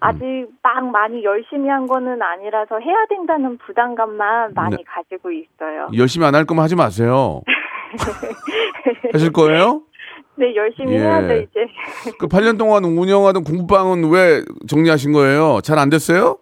아, 0.05 0.09
아직 0.09 0.47
막 0.63 0.85
많이 0.91 1.25
열심히 1.25 1.69
한 1.69 1.87
거는 1.87 2.21
아니라서 2.21 2.79
해야 2.79 3.07
된다는 3.09 3.57
부담감만 3.59 4.53
많이 4.55 4.77
네. 4.77 4.83
가지고 4.87 5.31
있어요. 5.31 5.89
열심히 5.97 6.27
안 6.27 6.35
할 6.35 6.45
거면 6.45 6.63
하지 6.63 6.77
마세요. 6.77 7.41
하실 9.13 9.33
거예요? 9.33 9.83
네, 10.37 10.55
열심히 10.57 10.95
예. 10.95 10.99
해야죠, 11.01 11.33
이제. 11.35 11.67
그 12.19 12.27
8년 12.27 12.59
동안 12.59 12.85
운영하던 12.85 13.45
공부방은 13.45 14.11
왜 14.11 14.43
정리하신 14.69 15.13
거예요? 15.13 15.61
잘 15.63 15.79
안 15.79 15.91
됐어요? 15.91 16.39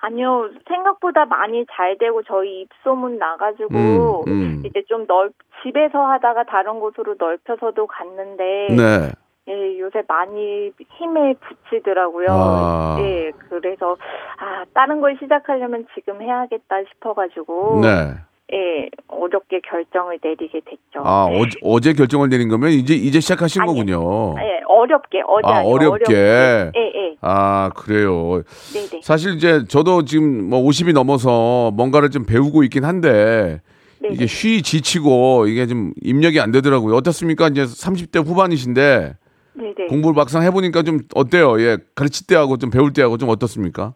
아니요, 0.00 0.50
생각보다 0.68 1.24
많이 1.24 1.64
잘 1.72 1.96
되고 1.98 2.22
저희 2.22 2.60
입소문 2.62 3.18
나가지고 3.18 4.24
음, 4.28 4.30
음. 4.30 4.62
이제 4.64 4.82
좀 4.88 5.06
넓, 5.06 5.32
집에서 5.62 5.98
하다가 5.98 6.44
다른 6.44 6.78
곳으로 6.78 7.16
넓혀서도 7.18 7.86
갔는데 7.88 8.68
네. 8.76 9.10
예, 9.48 9.78
요새 9.80 10.02
많이 10.06 10.70
힘에 10.98 11.34
부치더라고요. 11.40 12.26
아. 12.30 12.96
예, 13.00 13.30
그래서 13.48 13.96
아 14.38 14.64
다른 14.74 15.00
걸 15.00 15.16
시작하려면 15.20 15.86
지금 15.94 16.20
해야겠다 16.20 16.76
싶어가지고 16.92 17.80
네. 17.82 18.14
예, 18.52 18.88
어렵게 19.08 19.60
결정을 19.60 20.18
내리게 20.22 20.60
됐죠. 20.64 21.04
아, 21.04 21.26
어제, 21.26 21.58
어제 21.62 21.92
결정을 21.92 22.30
내린 22.30 22.48
거면 22.48 22.70
이제, 22.70 22.94
이제 22.94 23.20
시작하신 23.20 23.60
아니, 23.62 23.68
거군요. 23.70 24.34
예, 24.38 24.62
어렵게 24.66 25.22
어제 25.26 25.46
아, 25.46 25.56
아니고 25.58 25.74
어렵게. 25.74 26.14
예, 26.14 26.72
예, 26.76 27.16
아, 27.20 27.70
그래요. 27.74 28.42
네, 28.72 28.86
네, 28.90 29.00
사실 29.02 29.34
이제 29.34 29.64
저도 29.66 30.04
지금 30.04 30.48
뭐 30.48 30.62
50이 30.62 30.94
넘어서 30.94 31.70
뭔가를 31.72 32.10
좀 32.10 32.24
배우고 32.24 32.62
있긴 32.64 32.84
한데 32.84 33.60
네, 34.00 34.08
이게 34.12 34.20
네. 34.20 34.26
쉬 34.26 34.62
지치고 34.62 35.46
이게 35.46 35.66
좀 35.66 35.92
입력이 36.02 36.40
안 36.40 36.50
되더라고요. 36.50 36.94
어떻습니까? 36.96 37.48
이제 37.48 37.64
30대 37.64 38.24
후반이신데 38.26 39.14
네, 39.58 39.74
네. 39.76 39.86
공부를 39.86 40.14
막상 40.14 40.42
해보니까 40.42 40.82
좀 40.82 41.00
어때요? 41.14 41.60
예, 41.60 41.78
가르칠 41.94 42.26
때하고 42.26 42.56
좀 42.58 42.70
배울 42.70 42.92
때하고 42.92 43.16
좀 43.18 43.28
어떻습니까? 43.28 43.94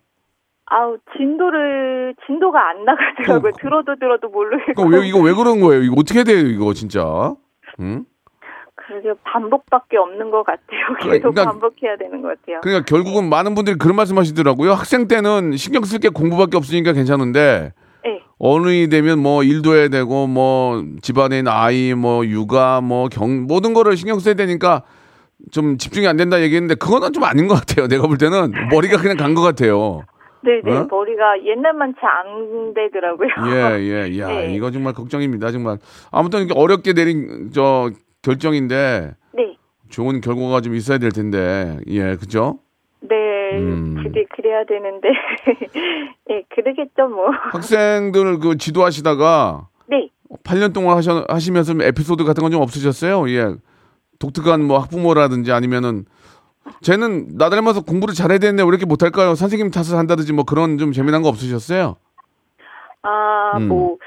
아우 0.66 0.96
진도를 1.16 2.14
진도가 2.26 2.58
안 2.70 2.84
나가더라고요. 2.84 3.52
그- 3.52 3.60
들어도 3.60 3.94
들어도 3.96 4.28
모르겠고. 4.28 4.72
그러니까 4.74 4.96
왜 5.00 5.08
이거 5.08 5.18
왜 5.20 5.32
그런 5.34 5.60
거예요? 5.60 5.82
이거 5.82 5.94
어떻게 5.98 6.24
돼요? 6.24 6.38
이거 6.46 6.72
진짜? 6.72 7.34
응? 7.80 8.04
그게 8.74 9.12
반복밖에 9.24 9.96
없는 9.96 10.30
것 10.30 10.42
같아요. 10.44 10.80
그래, 11.00 11.18
계속 11.18 11.34
그러니까- 11.34 11.44
반복해야 11.52 11.96
되는 11.98 12.20
것 12.22 12.28
같아요. 12.28 12.60
그러니까 12.62 12.84
결국은 12.86 13.28
많은 13.28 13.54
분들이 13.54 13.76
그런 13.76 13.96
말씀하시더라고요. 13.96 14.72
학생 14.72 15.06
때는 15.08 15.56
신경 15.56 15.84
쓸 15.84 15.98
게 16.00 16.08
공부밖에 16.08 16.56
없으니까 16.56 16.92
괜찮은데 16.92 17.72
네, 18.04 18.22
어른이 18.38 18.88
되면 18.88 19.18
뭐 19.20 19.44
일도 19.44 19.74
해야 19.76 19.88
되고 19.88 20.26
뭐 20.26 20.82
집안에 21.02 21.38
있는 21.38 21.52
아이 21.52 21.94
뭐 21.94 22.26
육아 22.26 22.80
뭐 22.80 23.08
경 23.08 23.42
모든 23.46 23.72
거를 23.74 23.96
신경 23.96 24.18
써야 24.18 24.34
되니까 24.34 24.82
좀 25.50 25.76
집중이 25.78 26.06
안 26.06 26.16
된다 26.16 26.40
얘기했는데 26.40 26.74
그거는 26.76 27.12
좀 27.12 27.24
아닌 27.24 27.48
것 27.48 27.54
같아요. 27.54 27.88
내가 27.88 28.06
볼 28.06 28.16
때는 28.18 28.52
머리가 28.70 28.98
그냥 28.98 29.16
간 29.16 29.34
것 29.34 29.42
같아요. 29.42 30.02
네, 30.44 30.60
네. 30.64 30.72
어? 30.72 30.86
머리가 30.90 31.44
옛날만치 31.44 31.98
안 32.02 32.74
되더라고요. 32.74 33.28
예, 33.54 33.80
예, 33.80 34.18
야, 34.18 34.28
네. 34.28 34.54
이거 34.54 34.70
정말 34.70 34.92
걱정입니다, 34.92 35.50
정말. 35.52 35.78
아무튼 36.10 36.40
이렇게 36.40 36.58
어렵게 36.58 36.92
내린 36.94 37.50
저 37.52 37.90
결정인데 38.22 39.14
네. 39.34 39.56
좋은 39.88 40.20
결과가 40.20 40.60
좀 40.60 40.74
있어야 40.74 40.98
될 40.98 41.10
텐데, 41.12 41.78
예, 41.88 42.16
그죠? 42.16 42.58
네, 43.00 43.14
음. 43.58 43.96
그게 44.02 44.24
그래야 44.34 44.64
되는데, 44.64 45.08
예, 46.30 46.42
그러겠죠 46.54 47.08
뭐. 47.08 47.30
학생들 47.52 48.38
그 48.38 48.56
지도하시다가 48.56 49.68
네, 49.88 50.08
8년 50.44 50.72
동안 50.72 50.96
하셔, 50.96 51.24
하시면서 51.28 51.74
에피소드 51.80 52.24
같은 52.24 52.42
건 52.42 52.50
좀 52.52 52.62
없으셨어요? 52.62 53.28
예. 53.30 53.54
독특한 54.22 54.64
뭐 54.64 54.78
학부모라든지 54.78 55.50
아니면은 55.50 56.04
쟤는 56.80 57.36
나 57.36 57.50
닮아서 57.50 57.80
공부를 57.80 58.14
잘해야 58.14 58.38
되는데 58.38 58.62
왜 58.62 58.68
이렇게 58.68 58.86
못할까요? 58.86 59.34
선생님 59.34 59.72
탓을 59.72 59.98
한다든지 59.98 60.32
뭐 60.32 60.44
그런 60.44 60.78
좀 60.78 60.92
재미난 60.92 61.22
거 61.22 61.28
없으셨어요? 61.28 61.96
아, 63.02 63.56
음. 63.56 63.66
뭐, 63.66 63.98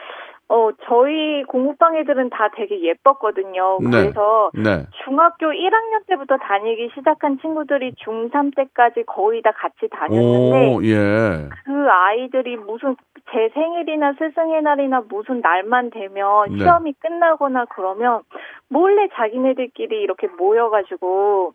어, 0.48 0.70
저희 0.88 1.44
공부방 1.48 1.96
애들은 1.98 2.30
다 2.30 2.50
되게 2.56 2.80
예뻤거든요. 2.82 3.80
네. 3.82 3.90
그래서 3.90 4.52
네. 4.54 4.86
중학교 5.04 5.48
1학년 5.48 6.06
때부터 6.08 6.38
다니기 6.38 6.92
시작한 6.94 7.40
친구들이 7.40 7.94
중3 7.94 8.56
때까지 8.56 9.04
거의 9.08 9.42
다 9.42 9.52
같이 9.52 9.88
다녔는데, 9.90 10.76
오, 10.76 10.84
예. 10.84 11.50
그 11.66 11.90
아이들이 11.90 12.58
무슨 12.58 12.96
제 13.32 13.50
생일이나 13.56 14.14
스승의 14.14 14.62
날이나 14.62 15.02
무슨 15.10 15.42
날만 15.42 15.90
되면 15.90 16.50
네. 16.52 16.58
시험이 16.60 16.94
끝나거나 17.00 17.66
그러면 17.76 18.22
몰래 18.70 19.08
자기네들끼리 19.16 20.00
이렇게 20.00 20.28
모여가지고 20.28 21.54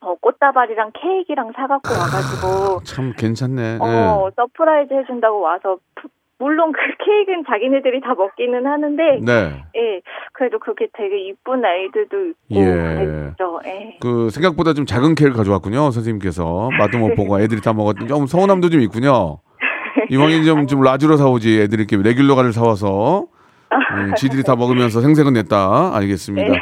어, 0.00 0.14
꽃다발이랑 0.20 0.92
케이크랑 0.94 1.52
사갖고 1.56 1.88
와가지고 1.90 2.84
참 2.84 3.12
괜찮네. 3.16 3.78
어 3.80 4.30
surprise 4.36 4.92
해준다고 4.94 5.40
와서 5.40 5.78
푸- 5.96 6.08
물론 6.38 6.72
그 6.72 6.78
케이크는 7.04 7.42
자기네들이 7.48 8.00
다 8.00 8.14
먹기는 8.14 8.64
하는데 8.64 9.02
예. 9.02 9.24
네. 9.24 9.64
예 9.76 10.00
그래도 10.32 10.58
그게 10.60 10.86
되게 10.96 11.28
이쁜 11.28 11.64
아이들도 11.64 12.26
있고 12.28 12.60
예. 12.60 12.64
그랬죠 12.64 13.60
예. 13.66 13.96
그 14.00 14.30
생각보다 14.30 14.72
좀 14.72 14.86
작은 14.86 15.14
케이크를 15.16 15.36
가져왔군요 15.36 15.90
선생님께서 15.90 16.70
맛도 16.78 16.98
못 16.98 17.14
보고 17.16 17.40
애들이 17.40 17.60
다 17.60 17.72
먹었던 17.72 18.06
좀 18.08 18.26
서운함도 18.26 18.70
좀 18.70 18.80
있군요. 18.82 19.38
이왕이면 20.10 20.44
좀, 20.44 20.66
좀 20.68 20.80
large로 20.82 21.16
사오지 21.16 21.60
애들이 21.60 21.84
이렇게 21.88 21.96
regular를 22.08 22.52
사와서 22.52 23.26
음, 23.70 24.14
지들이 24.16 24.44
다 24.44 24.54
먹으면서 24.56 25.00
생색은 25.00 25.32
냈다. 25.34 25.90
알겠습니다. 25.94 26.54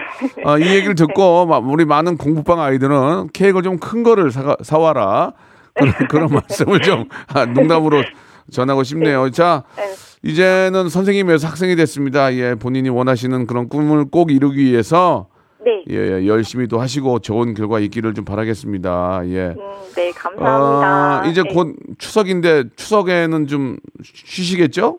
아, 0.44 0.58
이 0.58 0.62
얘기를 0.74 0.94
듣고 0.94 1.46
마- 1.46 1.58
우리 1.58 1.84
많은 1.84 2.16
공부방 2.16 2.60
아이들은 2.60 3.28
케이크를 3.32 3.62
좀 3.62 3.78
큰 3.78 4.02
거를 4.02 4.30
사, 4.32 4.56
사와라. 4.60 5.32
그런, 5.74 5.92
그런 6.08 6.28
말씀을 6.32 6.80
좀 6.80 7.04
아, 7.32 7.44
농담으로 7.44 8.02
전하고 8.50 8.82
싶네요. 8.82 9.30
자, 9.30 9.64
네. 9.76 9.84
이제는 10.22 10.88
선생님에서 10.88 11.48
학생이 11.48 11.76
됐습니다. 11.76 12.34
예, 12.34 12.54
본인이 12.54 12.88
원하시는 12.88 13.46
그런 13.46 13.68
꿈을 13.68 14.06
꼭 14.10 14.30
이루기 14.30 14.64
위해서 14.64 15.28
네. 15.64 15.82
예, 15.90 15.94
예, 16.22 16.26
열심히 16.26 16.68
또 16.68 16.80
하시고 16.80 17.18
좋은 17.20 17.54
결과 17.54 17.80
있기를 17.80 18.14
좀 18.14 18.24
바라겠습니다. 18.24 19.22
예. 19.26 19.46
음, 19.48 19.56
네 19.96 20.10
감사합니다 20.12 21.22
아, 21.22 21.26
이제 21.26 21.42
예. 21.48 21.52
곧 21.52 21.74
추석인데 21.98 22.64
추석에는 22.76 23.46
좀 23.46 23.76
쉬시겠죠? 24.02 24.98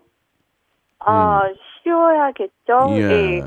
아 0.99 1.41
쉬어야겠죠 1.83 2.97
예. 2.97 3.37
예. 3.37 3.43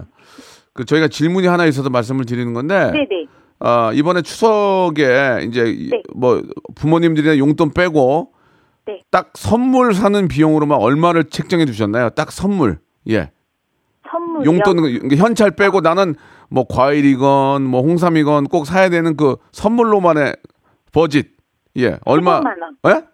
그 0.73 0.85
저희가 0.85 1.09
질문이 1.09 1.47
하나 1.47 1.67
있어서 1.67 1.91
말씀을 1.91 2.25
드리는 2.25 2.55
건데 2.55 2.91
네 2.93 3.07
네. 3.11 3.27
아, 3.59 3.91
이번에 3.93 4.23
추석에 4.23 5.41
이제 5.47 5.65
이- 5.67 5.91
네. 5.91 6.03
뭐 6.15 6.41
부모님들이나 6.77 7.37
용돈 7.37 7.73
빼고 7.73 8.33
네. 8.91 9.03
딱 9.11 9.31
선물 9.35 9.95
사는 9.95 10.27
비용으로만 10.29 10.79
얼마를 10.79 11.25
책정해 11.25 11.65
두셨나요? 11.65 12.11
딱 12.11 12.33
선물. 12.33 12.79
예. 13.09 13.31
선물이요? 14.11 14.51
용돈 14.51 15.17
현찰 15.17 15.53
빼고 15.53 15.81
나는 15.81 16.15
뭐 16.49 16.67
과일이건 16.69 17.63
뭐 17.63 17.83
홍삼이건 17.83 18.45
꼭 18.49 18.67
사야 18.67 18.89
되는 18.89 19.17
그 19.17 19.37
선물로만의 19.53 20.35
버짓. 20.93 21.29
예. 21.77 21.99
얼마? 22.05 22.41
15만 22.41 22.47
원. 22.47 22.77
예? 22.89 23.05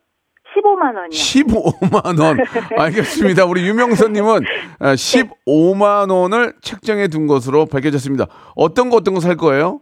15만 0.57 0.97
원이요. 0.97 1.11
15만 1.11 2.19
원. 2.21 2.39
알겠습니다. 2.81 3.45
우리 3.45 3.67
유명선 3.69 4.15
님은 4.15 4.41
15만 4.81 6.11
원을 6.11 6.55
책정해 6.63 7.09
둔 7.09 7.27
것으로 7.27 7.67
밝혀졌습니다. 7.67 8.27
어떤 8.55 8.89
거 8.89 8.97
어떤 8.97 9.13
거 9.15 9.21
살 9.21 9.37
거예요? 9.37 9.81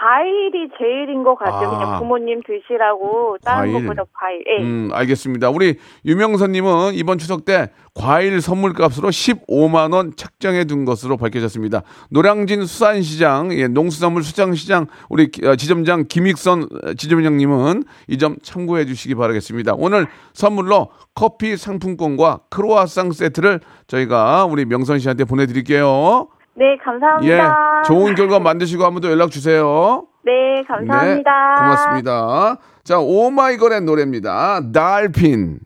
과일이 0.00 0.70
제일인 0.78 1.22
것 1.24 1.34
같아요. 1.34 1.68
아. 1.68 1.78
그냥 1.78 1.98
부모님 1.98 2.40
드시라고 2.46 3.36
다른 3.44 3.72
과일. 3.72 3.86
것보다 3.86 4.04
과일. 4.14 4.42
예. 4.48 4.62
음, 4.62 4.88
알겠습니다. 4.92 5.50
우리 5.50 5.76
유명선님은 6.06 6.94
이번 6.94 7.18
추석 7.18 7.44
때 7.44 7.68
과일 7.94 8.40
선물 8.40 8.72
값으로 8.72 9.10
15만 9.10 9.92
원 9.92 10.16
책정해 10.16 10.64
둔 10.64 10.86
것으로 10.86 11.18
밝혀졌습니다. 11.18 11.82
노량진 12.10 12.64
수산시장, 12.64 13.52
예, 13.52 13.68
농수산물 13.68 14.22
수장시장 14.22 14.86
우리 15.10 15.30
기- 15.30 15.46
어, 15.46 15.54
지점장 15.56 16.06
김익선 16.08 16.62
어, 16.62 16.94
지점장님은 16.94 17.84
이 18.08 18.16
점 18.16 18.36
참고해 18.42 18.86
주시기 18.86 19.14
바라겠습니다. 19.16 19.74
오늘 19.76 20.06
선물로 20.32 20.88
커피 21.14 21.56
상품권과 21.58 22.40
크로아상 22.48 23.12
세트를 23.12 23.60
저희가 23.86 24.46
우리 24.46 24.64
명선 24.64 24.98
씨한테 24.98 25.24
보내드릴게요. 25.24 26.28
네, 26.60 26.76
감사합니다. 26.76 27.80
예, 27.80 27.82
좋은 27.86 28.14
결과 28.14 28.38
만드시고 28.38 28.84
한번 28.84 29.00
더 29.00 29.10
연락 29.10 29.30
주세요. 29.30 30.06
네, 30.26 30.62
감사합니다. 30.68 31.30
네, 31.54 31.62
고맙습니다. 31.62 32.56
자, 32.84 32.98
오마이걸의 32.98 33.80
노래입니다. 33.80 34.70
달핀. 34.70 35.60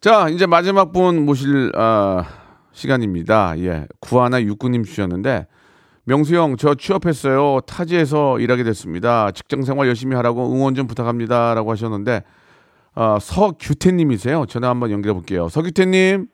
자, 0.00 0.28
이제 0.30 0.46
마지막 0.46 0.90
분 0.90 1.24
모실 1.24 1.70
아, 1.76 2.24
시간입니다. 2.72 3.56
예. 3.58 3.86
구하나 4.00 4.42
육구님 4.42 4.82
주셨는데 4.82 5.46
명수 6.02 6.34
형, 6.34 6.56
저 6.56 6.74
취업했어요. 6.74 7.60
타지에서 7.60 8.40
일하게 8.40 8.64
됐습니다. 8.64 9.30
직장 9.30 9.62
생활 9.62 9.86
열심히 9.86 10.16
하라고 10.16 10.52
응원 10.52 10.74
좀 10.74 10.88
부탁합니다라고 10.88 11.70
하셨는데 11.70 12.24
아, 12.96 13.18
서규태님이세요. 13.20 14.46
전화 14.46 14.70
한번 14.70 14.90
연결해 14.90 15.14
볼게요. 15.14 15.48
서규태님, 15.48 16.26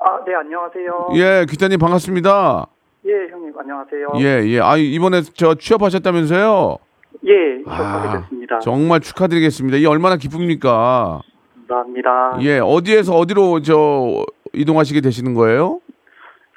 아, 0.00 0.24
네, 0.26 0.34
안녕하세요. 0.34 1.08
예, 1.14 1.46
규태님 1.48 1.78
반갑습니다. 1.78 2.66
예, 3.06 3.28
형님, 3.30 3.52
안녕하세요. 3.58 4.08
예, 4.18 4.48
예. 4.48 4.60
아, 4.60 4.76
이번에 4.76 5.20
저 5.34 5.54
취업하셨다면서요? 5.54 6.78
예, 7.26 7.62
아, 7.66 7.76
취업하게 7.76 8.18
됐습니다. 8.22 8.58
정말 8.60 9.00
축하드리겠습니다. 9.00 9.78
이 9.78 9.86
얼마나 9.86 10.16
기쁩니까? 10.16 11.20
감사합니다. 11.68 12.38
예, 12.40 12.58
어디에서 12.60 13.14
어디로 13.14 13.60
저 13.62 14.24
이동하시게 14.54 15.00
되시는 15.02 15.34
거예요? 15.34 15.80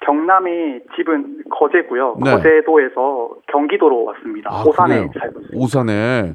경남의 0.05 0.83
집은 0.95 1.43
거제고요. 1.49 2.17
네. 2.23 2.31
거제도에서 2.31 3.29
경기도로 3.51 4.05
왔습니다. 4.05 4.49
아, 4.53 4.63
오산에 4.65 4.95
그래요? 4.95 5.11
살고 5.19 5.39
있습니다. 5.41 5.57
오산에. 5.57 6.33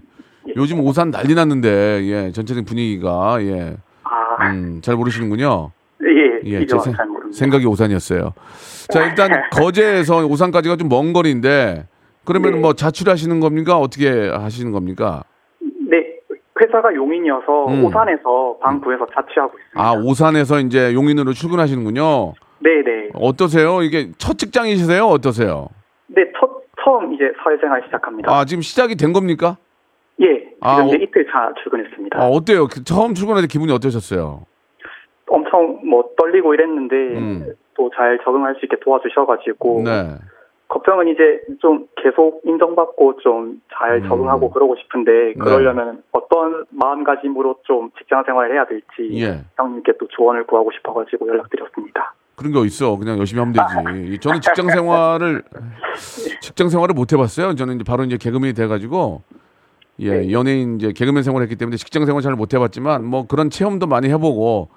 예. 0.49 0.53
요즘 0.57 0.81
오산 0.81 1.11
난리 1.11 1.35
났는데, 1.35 2.03
예, 2.05 2.33
전체적인 2.33 2.65
분위기가, 2.67 3.39
예. 3.43 3.77
아, 4.03 4.51
음, 4.51 4.81
잘 4.83 4.97
모르시는군요. 4.97 5.71
예, 6.47 6.61
예. 6.61 6.67
제 6.67 6.79
생. 6.79 6.95
생각이 7.33 7.67
오산이었어요. 7.67 8.33
자, 8.91 9.05
일단 9.07 9.31
거제에서 9.53 10.27
오산까지가 10.27 10.77
좀 10.77 10.89
먼 10.89 11.13
거리인데, 11.13 11.87
그러면 12.25 12.53
네. 12.53 12.59
뭐 12.61 12.73
자취하시는 12.75 13.41
겁니까? 13.41 13.79
어떻게 13.79 14.29
하시는 14.29 14.71
겁니까? 14.73 15.25
네, 15.91 16.17
회사가 16.61 16.95
용인이어서 16.95 17.67
음. 17.69 17.85
오산에서 17.85 18.59
방 18.63 18.81
구해서 18.81 19.07
자취하고 19.07 19.59
있습니다. 19.59 19.81
아, 19.83 19.93
오산에서 19.95 20.61
이제 20.61 20.93
용인으로 20.95 21.33
출근하시는군요. 21.33 22.35
네, 22.61 22.71
네. 22.85 23.09
어떠세요? 23.15 23.83
이게 23.83 24.11
첫 24.19 24.39
직장이시세요? 24.39 25.05
어떠세요? 25.07 25.69
네, 26.09 26.23
첫, 26.39 26.49
처음 26.85 27.13
이제 27.15 27.25
사회생활 27.43 27.83
시작합니다. 27.87 28.31
아, 28.33 28.45
지금 28.45 28.63
시작이 28.63 28.95
된 28.97 29.13
겁니까? 29.13 29.57
예, 30.21 30.27
지금 30.27 30.57
아, 30.61 30.83
이제 30.85 30.97
어- 30.97 31.01
이틀 31.01 31.27
차 31.33 31.53
출근했습니다. 31.63 32.21
아, 32.21 32.27
어때요? 32.27 32.69
그 32.69 32.85
처음 32.85 33.15
출근할 33.15 33.43
때 33.43 33.49
기분이 33.49 33.73
어떠셨어요? 33.73 34.45
엄청 35.33 35.81
뭐 35.89 36.11
떨리고 36.17 36.55
이랬는데 36.55 36.97
음. 36.97 37.55
또잘 37.75 38.19
적응할 38.23 38.57
수 38.57 38.67
있게 38.67 38.77
도와주셔가지고 38.81 39.83
네. 39.85 40.19
걱정은 40.69 41.09
이제 41.09 41.41
좀 41.61 41.87
계속 41.97 42.41
인정받고 42.45 43.19
좀잘 43.19 44.03
음. 44.03 44.09
적응하고 44.09 44.51
그러고 44.51 44.77
싶은데 44.77 45.13
네. 45.13 45.35
그러려면 45.35 46.03
어떤 46.13 46.65
마음가짐으로 46.71 47.57
좀 47.65 47.91
직장 47.99 48.25
생활을 48.25 48.55
해야 48.55 48.67
될지 48.67 49.21
예. 49.21 49.41
형님께 49.57 49.93
또 49.99 50.07
조언을 50.09 50.47
구하고 50.47 50.71
싶어가지고 50.73 51.29
연락드렸습니다. 51.29 52.15
그런 52.37 52.53
게 52.53 52.59
어딨어. 52.59 52.97
그냥 52.97 53.19
열심히 53.19 53.41
하면 53.41 53.53
되지. 53.53 54.19
저는 54.19 54.41
직장 54.41 54.69
생활을, 54.69 55.43
직장 56.41 56.69
생활을 56.71 56.95
못 56.95 57.13
해봤어요. 57.13 57.55
저는 57.55 57.77
이제 57.77 57.85
바로 57.87 58.05
이제 58.05 58.17
개그맨이 58.17 58.55
돼가지고, 58.55 59.23
예, 60.01 60.33
연예인 60.33 60.77
이제 60.77 60.93
개그맨 60.93 61.23
생활을 61.23 61.45
했기 61.45 61.57
때문에 61.57 61.77
직장 61.77 62.07
생활 62.07 62.23
잘 62.23 62.35
못 62.35 62.55
해봤지만, 62.55 63.05
뭐 63.05 63.27
그런 63.27 63.51
체험도 63.51 63.87
많이 63.87 64.09
해보고, 64.09 64.71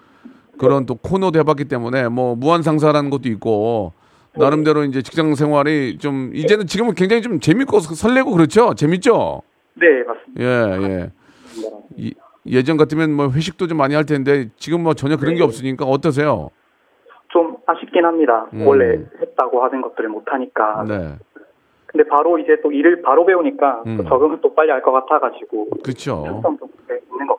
그런 0.57 0.85
또 0.85 0.95
코너도 0.95 1.39
해봤기 1.39 1.65
때문에, 1.65 2.07
뭐 2.09 2.35
무한상사라는 2.35 3.09
것도 3.09 3.29
있고, 3.29 3.93
나름대로 4.37 4.83
이제 4.83 5.01
직장 5.01 5.33
생활이 5.35 5.97
좀, 5.97 6.31
이제는 6.33 6.67
지금은 6.67 6.93
굉장히 6.93 7.21
좀 7.21 7.39
재밌고 7.39 7.79
설레고 7.79 8.31
그렇죠? 8.31 8.73
재밌죠? 8.73 9.41
네 9.75 9.85
맞습니다. 10.03 10.41
예, 10.41 10.83
예. 10.89 11.11
이- 11.97 12.13
예전 12.47 12.77
같으면 12.77 13.11
뭐 13.13 13.29
회식도 13.29 13.67
좀 13.67 13.77
많이 13.77 13.95
할 13.95 14.05
텐데, 14.05 14.49
지금 14.57 14.83
뭐 14.83 14.93
전혀 14.93 15.17
그런 15.17 15.35
게 15.35 15.43
없으니까 15.43 15.85
어떠세요? 15.85 16.49
좀 17.29 17.57
아쉽긴 17.65 18.05
합니다. 18.05 18.47
음. 18.53 18.65
원래 18.67 18.99
했다고 19.21 19.63
하는 19.63 19.81
것들을 19.81 20.09
못 20.09 20.23
하니까. 20.27 20.85
네. 20.87 21.15
근데 21.87 22.07
바로 22.09 22.37
이제 22.37 22.57
또 22.61 22.71
일을 22.71 23.01
바로 23.01 23.25
배우니까 23.25 23.83
또 23.85 23.89
음. 23.89 24.05
적응은 24.07 24.39
또 24.41 24.53
빨리 24.53 24.69
할 24.71 24.81
것 24.81 24.91
같아가지고 24.91 25.69
그렇죠. 25.83 26.23
네, 26.87 26.99
있는 27.11 27.27
것. 27.27 27.37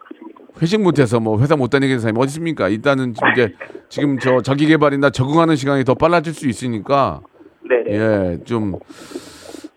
회식 0.61 0.81
못해서 0.83 1.21
뭐 1.21 1.39
회사 1.41 1.57
못 1.57 1.69
다니게 1.69 1.93
된 1.95 1.99
사람이 2.01 2.19
어디 2.19 2.29
있습니까? 2.29 2.69
일단은 2.69 3.13
이제 3.33 3.53
지금 3.89 4.19
저 4.19 4.41
자기 4.41 4.67
개발이나 4.67 5.11
적응하는 5.11 5.57
시간이 5.57 5.85
더 5.85 5.95
빨라질 5.95 6.33
수 6.33 6.49
있으니까 6.49 7.21
네네. 7.69 8.39
예좀 8.41 8.75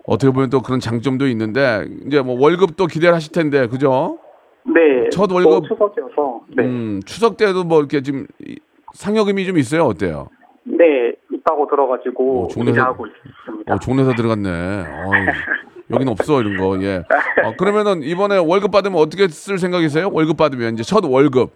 어떻게 0.05 0.31
보면 0.31 0.49
또 0.49 0.61
그런 0.61 0.79
장점도 0.79 1.27
있는데 1.27 1.85
이제 2.07 2.21
뭐 2.21 2.39
월급도 2.39 2.87
기대를 2.87 3.13
하실 3.13 3.31
텐데 3.31 3.67
그죠? 3.67 4.17
네. 4.65 5.09
첫또 5.11 5.35
월급- 5.35 5.67
추석이어서 5.67 6.41
네. 6.55 6.63
음 6.65 7.01
추석 7.05 7.37
때도 7.37 7.63
뭐 7.65 7.79
이렇게 7.79 8.01
지금 8.01 8.25
이- 8.45 8.57
상여금이 8.93 9.45
좀 9.45 9.57
있어요 9.57 9.83
어때요? 9.85 10.29
네 10.63 11.13
있다고 11.31 11.67
들어가지고 11.69 12.43
어, 12.45 12.47
회사- 12.47 12.63
기대하고 12.63 13.05
있습니다. 13.07 13.73
어 13.73 13.95
회사 13.97 14.15
들어갔네. 14.15 14.49
여기는 15.91 16.11
없어 16.11 16.41
이런 16.41 16.57
거 16.57 16.81
예. 16.83 17.03
어, 17.43 17.53
그러면은 17.57 18.03
이번에 18.03 18.37
월급 18.37 18.71
받으면 18.71 18.99
어떻게 18.99 19.27
쓸 19.27 19.57
생각이세요? 19.57 20.09
월급 20.11 20.37
받으면 20.37 20.73
이제 20.73 20.83
첫 20.83 21.03
월급. 21.05 21.51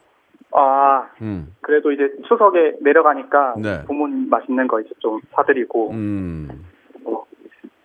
아 0.56 1.08
음. 1.22 1.56
그래도 1.62 1.91
이제 1.91 2.04
추석에 2.28 2.76
내려가니까 2.82 3.56
네. 3.58 3.84
부모님 3.86 4.30
맛있는 4.30 4.67
거 4.67 4.80
이제 4.82 4.89
좀 5.00 5.19
사드리고 5.36 5.91
음. 5.91 6.65
뭐 7.04 7.26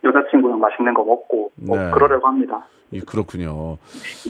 여자친구랑 0.04 0.60
맛있는 0.60 0.94
거 0.94 1.04
먹고 1.04 1.52
뭐 1.56 1.78
네. 1.78 1.90
그러려고 1.90 2.26
합니다. 2.26 2.66
예, 2.92 3.00
그렇군요. 3.00 3.76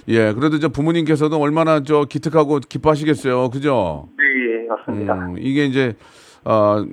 예, 0.08 0.32
그래도 0.32 0.58
저 0.58 0.68
부모님께서도 0.68 1.36
얼마나 1.38 1.82
저 1.82 2.04
기특하고 2.04 2.58
기뻐하시겠어요. 2.68 3.50
그죠? 3.50 4.08
네 4.16 4.66
맞습니다. 4.68 5.14
음, 5.14 5.36
이게 5.38 5.64
이제, 5.64 5.94
어, 6.44 6.84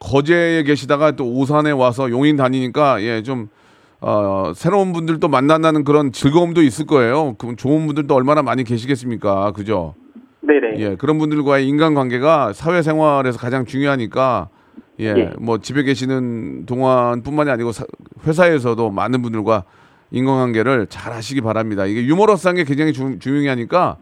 거제에 0.00 0.62
계시다가 0.64 1.12
또 1.12 1.24
오산에 1.24 1.70
와서 1.70 2.10
용인 2.10 2.36
다니니까, 2.36 3.02
예, 3.02 3.22
좀, 3.22 3.48
어, 4.00 4.52
새로운 4.54 4.92
분들도 4.92 5.28
만난다는 5.28 5.84
그런 5.84 6.12
즐거움도 6.12 6.62
있을 6.62 6.86
거예요. 6.86 7.34
그 7.38 7.54
좋은 7.56 7.86
분들도 7.86 8.14
얼마나 8.14 8.42
많이 8.42 8.64
계시겠습니까. 8.64 9.52
그죠? 9.52 9.94
네네. 10.40 10.78
예, 10.78 10.96
그런 10.96 11.18
분들과의 11.18 11.68
인간관계가 11.68 12.54
사회생활에서 12.54 13.38
가장 13.38 13.66
중요하니까, 13.66 14.48
예, 15.00 15.04
예. 15.06 15.30
뭐 15.38 15.58
집에 15.58 15.82
계시는 15.82 16.64
동안뿐만이 16.66 17.50
아니고 17.50 17.72
사- 17.72 17.84
회사에서도 18.26 18.90
많은 18.90 19.20
분들과 19.22 19.64
인간관계를 20.10 20.86
잘 20.88 21.12
하시기 21.12 21.40
바랍니다. 21.42 21.84
이게 21.84 22.04
유머러스한 22.04 22.56
게 22.56 22.64
굉장히 22.64 22.92
주, 22.92 23.18
중요하니까, 23.18 23.96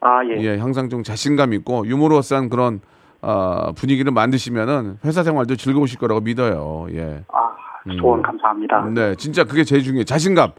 아 0.00 0.20
예. 0.26 0.42
예, 0.42 0.56
항상 0.58 0.88
좀 0.88 1.02
자신감 1.02 1.52
있고 1.54 1.86
유머러스한 1.86 2.48
그런 2.48 2.80
아, 3.20 3.72
분위기를 3.76 4.12
만드시면은 4.12 4.98
회사 5.04 5.22
생활도 5.22 5.56
즐거우실 5.56 5.98
거라고 5.98 6.20
믿어요. 6.22 6.86
예. 6.92 7.24
아 7.28 7.54
조언 7.98 8.22
감사합니다. 8.22 8.88
네, 8.94 9.14
진짜 9.16 9.44
그게 9.44 9.64
제일 9.64 9.82
중요해요. 9.82 10.04
자신감. 10.04 10.52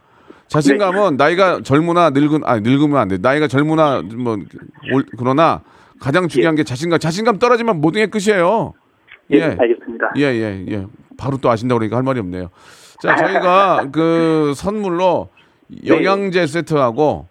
자신감은 0.47 1.17
나이가 1.17 1.61
젊으나 1.63 2.11
늙은 2.11 2.41
아니 2.45 2.61
늙으면 2.61 2.97
안 2.97 3.07
돼. 3.07 3.17
나이가 3.17 3.47
젊으나 3.47 4.01
뭐 4.15 4.37
올- 4.93 5.05
그러나 5.17 5.61
가장 5.99 6.27
중요한 6.27 6.55
게 6.55 6.63
자신감. 6.63 6.99
자신감 6.99 7.39
떨어지면 7.39 7.81
모든 7.81 8.01
게 8.01 8.07
끝이에요. 8.07 8.73
예, 9.31 9.41
알겠습니다. 9.43 10.11
예, 10.17 10.21
예, 10.21 10.65
예. 10.69 10.85
바로 11.17 11.37
또 11.37 11.49
아신다고 11.49 11.79
그러니까 11.79 11.97
할 11.97 12.03
말이 12.03 12.19
없네요. 12.19 12.49
자, 13.01 13.15
저희가 13.15 13.89
그 13.91 14.53
선물로 14.55 15.29
영양제 15.87 16.45
세트하고 16.45 17.27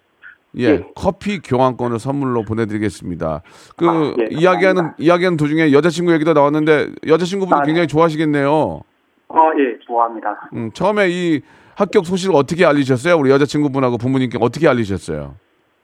예, 0.57 0.77
네. 0.77 0.83
커피 0.95 1.39
교환권을 1.39 1.99
선물로 1.99 2.43
보내드리겠습니다. 2.43 3.41
그 3.77 3.87
아, 3.87 4.13
예, 4.19 4.27
이야기하는 4.31 4.75
감사합니다. 4.81 4.95
이야기하는 4.99 5.37
도중에 5.37 5.71
여자친구 5.71 6.11
얘기도 6.13 6.33
나왔는데 6.33 6.89
여자친구분이 7.07 7.57
아, 7.57 7.61
네. 7.61 7.67
굉장히 7.67 7.87
좋아하시겠네요. 7.87 8.81
아 9.29 9.51
예, 9.57 9.77
좋아합니다. 9.85 10.49
음, 10.53 10.71
처음에 10.73 11.07
이 11.09 11.41
합격 11.75 12.05
소식을 12.05 12.35
어떻게 12.35 12.65
알리셨어요? 12.65 13.17
우리 13.17 13.31
여자친구분하고 13.31 13.97
부모님께 13.97 14.37
어떻게 14.41 14.67
알리셨어요? 14.67 15.35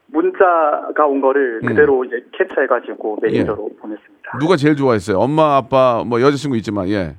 문자가 0.08 1.06
온 1.06 1.22
거를 1.22 1.60
음. 1.64 1.68
그대로 1.68 2.04
이제 2.06 2.24
캡처해가지고 2.34 3.20
매니저로 3.22 3.70
보냈습니다. 3.80 4.38
누가 4.40 4.56
제일 4.56 4.76
좋아했어요? 4.76 5.18
엄마, 5.18 5.56
아빠, 5.58 6.04
뭐 6.06 6.22
여자친구 6.22 6.58
있지만 6.58 6.88
예. 6.90 7.16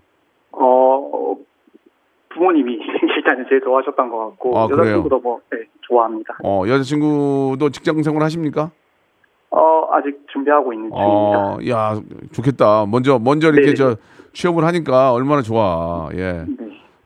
어, 0.53 1.35
부모님이 2.31 2.79
일단은 3.17 3.47
제일 3.49 3.61
좋아하셨던 3.63 4.11
것 4.11 4.19
같고 4.31 4.59
아? 4.59 4.69
여자친구도 4.71 5.21
뭐 5.21 5.41
네, 5.51 5.59
좋아합니다. 5.83 6.39
어, 6.45 6.65
여자친구도 6.69 7.71
직장 7.71 8.03
생활 8.03 8.23
하십니까? 8.23 8.71
어, 9.51 9.89
아직 9.91 10.19
준비하고 10.33 10.73
있는 10.73 10.91
중입니다. 10.91 11.39
어, 11.39 11.59
야, 11.69 12.01
좋겠다. 12.33 12.87
먼저 12.87 13.19
먼저 13.19 13.49
이렇게 13.49 13.75
네네. 13.75 13.75
저 13.75 13.97
취업을 14.33 14.65
하니까 14.65 15.13
얼마나 15.13 15.43
좋아. 15.43 16.09
예. 16.15 16.45
네. 16.47 16.47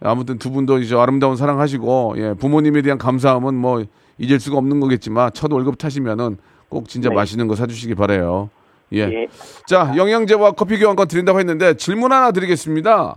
아무튼 0.01 0.39
두 0.39 0.51
분도 0.51 0.79
이제 0.79 0.95
아름다운 0.95 1.37
사랑하시고 1.37 2.15
예, 2.19 2.35
부모님에 2.35 2.83
대한 2.83 2.99
감사함은 2.99 3.55
뭐 3.55 3.85
잊을 4.19 4.39
수가 4.41 4.59
없는 4.59 4.81
거겠지만 4.81 5.31
첫 5.35 5.53
월급 5.53 5.79
타시면은 5.79 6.37
꼭 6.69 6.89
진짜 6.89 7.09
네. 7.09 7.15
맛있는 7.15 7.49
거 7.49 7.57
사주시기 7.57 7.95
바래요. 7.95 8.51
예. 8.93 9.01
예. 9.01 9.27
자, 9.67 9.93
영양제와 9.97 10.53
커피 10.53 10.79
교환권 10.79 11.09
드린다고 11.09 11.39
했는데 11.41 11.75
질문 11.75 12.13
하나 12.13 12.31
드리겠습니다. 12.31 13.17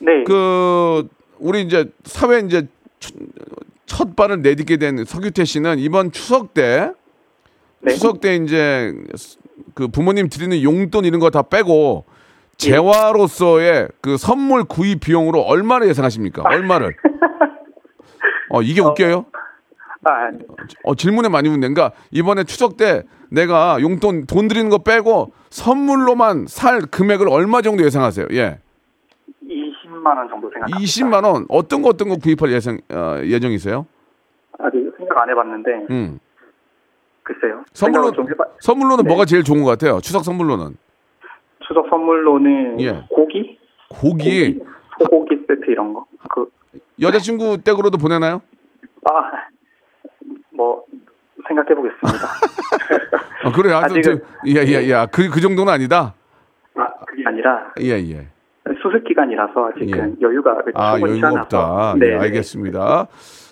네. 0.00 0.24
그 0.24 1.08
우리 1.38 1.62
이제 1.62 1.90
사회 2.04 2.40
이제 2.40 2.66
추- 2.98 3.12
첫 3.86 4.16
발을 4.16 4.42
내딛게 4.42 4.78
된 4.78 5.04
서규태 5.04 5.44
씨는 5.44 5.78
이번 5.78 6.10
추석 6.10 6.54
때 6.54 6.90
네. 7.80 7.92
추석 7.92 8.20
때 8.20 8.34
이제 8.36 8.92
그 9.74 9.86
부모님 9.88 10.28
드리는 10.28 10.60
용돈 10.62 11.04
이런 11.04 11.20
거 11.20 11.30
다 11.30 11.42
빼고 11.42 12.04
재화로서의 12.58 13.88
그 14.00 14.16
선물 14.16 14.64
구입 14.64 15.00
비용으로 15.00 15.40
얼마를 15.42 15.88
예상하십니까? 15.88 16.42
얼마를? 16.44 16.96
어 18.50 18.62
이게 18.62 18.80
웃겨요? 18.80 19.26
아, 20.04 20.30
어 20.84 20.94
질문에 20.94 21.28
많이 21.28 21.48
묻네. 21.48 21.68
그러니까 21.68 21.90
이번에 22.10 22.44
추석 22.44 22.76
때 22.76 23.02
내가 23.30 23.78
용돈 23.80 24.26
돈 24.26 24.46
드리는 24.48 24.70
거 24.70 24.78
빼고 24.78 25.32
선물로만 25.50 26.46
살 26.48 26.80
금액을 26.82 27.28
얼마 27.28 27.60
정도 27.60 27.84
예상하세요? 27.84 28.26
예. 28.32 28.60
20만 29.44 30.16
원 30.16 30.28
정도 30.28 30.48
생각합니다. 30.50 30.78
20만 30.78 31.24
원 31.24 31.46
어떤 31.48 31.82
거 31.82 31.88
어떤 31.88 32.08
거 32.08 32.16
구입할 32.16 32.52
예상 32.52 32.78
어, 32.92 33.20
예정이세요? 33.24 33.86
아직 34.58 34.78
생각 34.96 35.22
안 35.22 35.30
해봤는데 35.30 35.70
음. 35.90 36.18
글쎄요. 37.24 37.64
선물로 37.72 38.12
좀 38.12 38.30
해봐. 38.30 38.44
선물로는 38.60 39.04
네. 39.04 39.08
뭐가 39.08 39.24
제일 39.24 39.42
좋은 39.42 39.62
것 39.64 39.70
같아요? 39.70 40.00
추석 40.00 40.24
선물로는 40.24 40.76
추석 41.66 41.88
선물로는 41.90 42.80
예. 42.80 43.02
고기, 43.08 43.58
고기 43.88 44.58
소고기 44.98 45.36
세트 45.48 45.70
이런 45.70 45.92
거. 45.94 46.06
그 46.30 46.48
여자친구 47.00 47.58
댁으로도 47.62 47.98
보내나요? 47.98 48.40
아, 49.04 49.30
뭐 50.54 50.84
생각해 51.46 51.74
보겠습니다. 51.74 52.26
아, 53.44 53.52
그래 53.52 53.70
아직은- 53.72 54.22
예예예 54.46 55.06
그 55.12 55.28
그 55.30 55.40
정도는 55.40 55.72
아니다. 55.72 56.14
아, 56.74 56.86
그게 57.06 57.22
아니라 57.26 57.72
예 57.80 57.92
예. 57.92 58.26
수습 58.82 59.04
기간이라서 59.06 59.68
아직은 59.68 60.16
여유가 60.20 60.58
아 60.74 60.98
여유가. 61.00 61.30
없다. 61.42 61.94
네, 61.98 62.06
네, 62.06 62.12
네. 62.16 62.20
알겠습니다. 62.22 63.06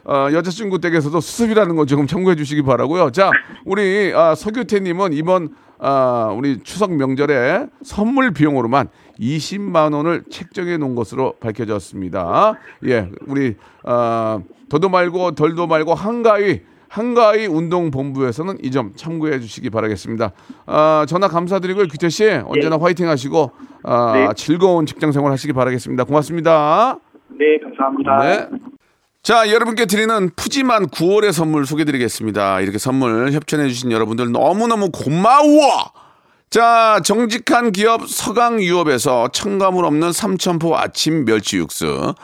어, 0.07 0.29
여자친구 0.33 0.81
댁에서도 0.81 1.19
수습이라는 1.21 1.77
거 1.77 1.87
조금 1.87 2.07
참고해 2.07 2.37
주시기 2.37 2.63
바라고요. 2.63 3.11
자, 3.11 3.31
우리 3.65 4.13
아, 4.15 4.35
서규태님은 4.35 5.13
이번 5.15 5.49
아, 5.79 6.33
우리 6.37 6.61
추석 6.63 6.93
명절에 6.95 7.67
선물 7.83 8.33
비용으로만 8.33 8.89
20만 9.21 9.95
원을 9.95 10.25
책정해 10.31 10.77
놓은 10.77 10.95
것으로 10.95 11.35
밝혀졌습니다. 11.41 12.55
예, 12.87 13.11
우리 13.27 13.57
아, 13.85 14.41
더도 14.69 14.89
말고 14.89 15.33
덜도 15.33 15.67
말고 15.67 15.95
한가위 15.95 16.61
한가위 16.89 17.47
운동본부에서는 17.47 18.59
이 18.63 18.71
점 18.71 18.93
참고해 18.95 19.41
주시기 19.41 19.69
바라겠습니다. 19.71 20.31
아, 20.67 21.05
전화 21.09 21.29
감사드리고요. 21.29 21.87
규태 21.89 22.09
씨 22.09 22.25
언제나 22.47 22.79
화이팅 22.79 23.09
하시고 23.09 23.51
아, 23.83 24.13
네. 24.15 24.29
즐거운 24.37 24.87
직장 24.87 25.11
생활 25.13 25.33
하시기 25.33 25.53
바라겠습니다. 25.53 26.05
고맙습니다. 26.05 26.99
네, 27.31 27.59
감사합니다. 27.63 28.19
네. 28.23 28.74
자, 29.25 29.51
여러분께 29.51 29.87
드리는 29.87 30.31
푸짐한 30.37 30.89
9월의 30.89 31.33
선물 31.33 31.65
소개해 31.65 31.87
드리겠습니다. 31.87 32.61
이렇게 32.61 32.77
선물 32.77 33.33
협찬해 33.33 33.69
주신 33.69 33.91
여러분들 33.91 34.31
너무너무 34.33 34.91
고마워! 34.91 35.93
자, 36.51 37.01
정직한 37.03 37.73
기업 37.73 38.07
서강유업에서 38.07 39.29
첨가물 39.33 39.87
없는 39.87 40.13
삼천포 40.13 40.77
아침 40.77 41.25
멸치 41.25 41.57
육수. 41.57 42.15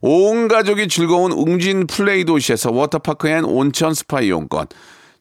온 0.00 0.48
가족이 0.48 0.88
즐거운 0.88 1.30
웅진 1.30 1.86
플레이 1.86 2.24
도시에서 2.24 2.72
워터파크 2.72 3.28
and 3.28 3.44
온천 3.44 3.94
스파 3.94 4.20
이용권. 4.20 4.66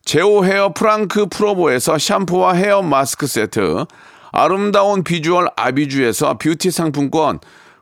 제오 0.05 0.43
헤어 0.43 0.73
프랑크 0.73 1.27
프로보에서 1.27 1.99
샴푸와 1.99 2.53
헤어 2.53 2.81
마스크 2.81 3.27
세트. 3.27 3.85
아름다운 4.31 5.03
비주얼 5.03 5.49
아비주에서 5.55 6.39
뷰티 6.39 6.71
상품권. 6.71 7.39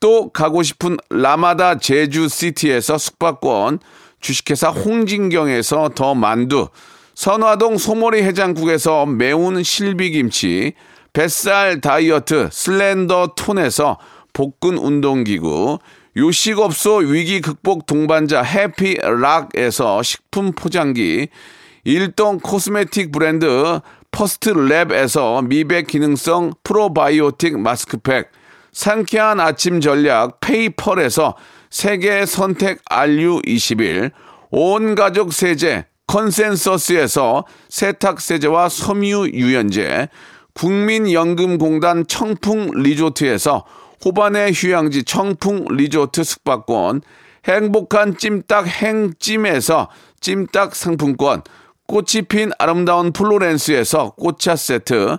또 0.00 0.30
가고 0.30 0.62
싶은 0.62 0.96
라마다 1.10 1.78
제주시티에서 1.78 2.98
숙박권, 2.98 3.80
주식회사 4.20 4.70
홍진경에서 4.70 5.90
더 5.94 6.14
만두, 6.14 6.68
선화동 7.14 7.76
소머리 7.76 8.22
해장국에서 8.22 9.04
매운 9.06 9.62
실비김치, 9.62 10.72
뱃살 11.12 11.80
다이어트 11.80 12.48
슬렌더 12.50 13.34
톤에서 13.36 13.98
복근 14.32 14.78
운동기구, 14.78 15.78
요식업소 16.16 16.96
위기 16.96 17.40
극복 17.40 17.86
동반자 17.86 18.42
해피락에서 18.42 20.02
식품 20.02 20.52
포장기, 20.52 21.28
일동 21.84 22.38
코스메틱 22.38 23.12
브랜드 23.12 23.80
퍼스트랩에서 24.12 25.46
미백 25.46 25.86
기능성 25.86 26.52
프로바이오틱 26.62 27.58
마스크팩, 27.58 28.30
상쾌한 28.72 29.40
아침 29.40 29.80
전략 29.80 30.40
페이펄에서 30.40 31.36
세계 31.70 32.26
선택 32.26 32.84
RU21, 32.84 34.10
온 34.50 34.94
가족 34.94 35.32
세제 35.32 35.86
컨센서스에서 36.06 37.44
세탁 37.68 38.20
세제와 38.20 38.68
섬유 38.68 39.30
유연제, 39.32 40.08
국민연금공단 40.54 42.06
청풍 42.08 42.72
리조트에서 42.74 43.64
호반의 44.04 44.52
휴양지 44.52 45.04
청풍 45.04 45.66
리조트 45.70 46.24
숙박권, 46.24 47.02
행복한 47.46 48.16
찜닭 48.16 48.66
행찜에서 48.66 49.88
찜닭 50.20 50.74
상품권, 50.74 51.42
꽃이 51.86 52.22
핀 52.28 52.50
아름다운 52.58 53.12
플로렌스에서 53.12 54.10
꽃차 54.16 54.56
세트, 54.56 55.18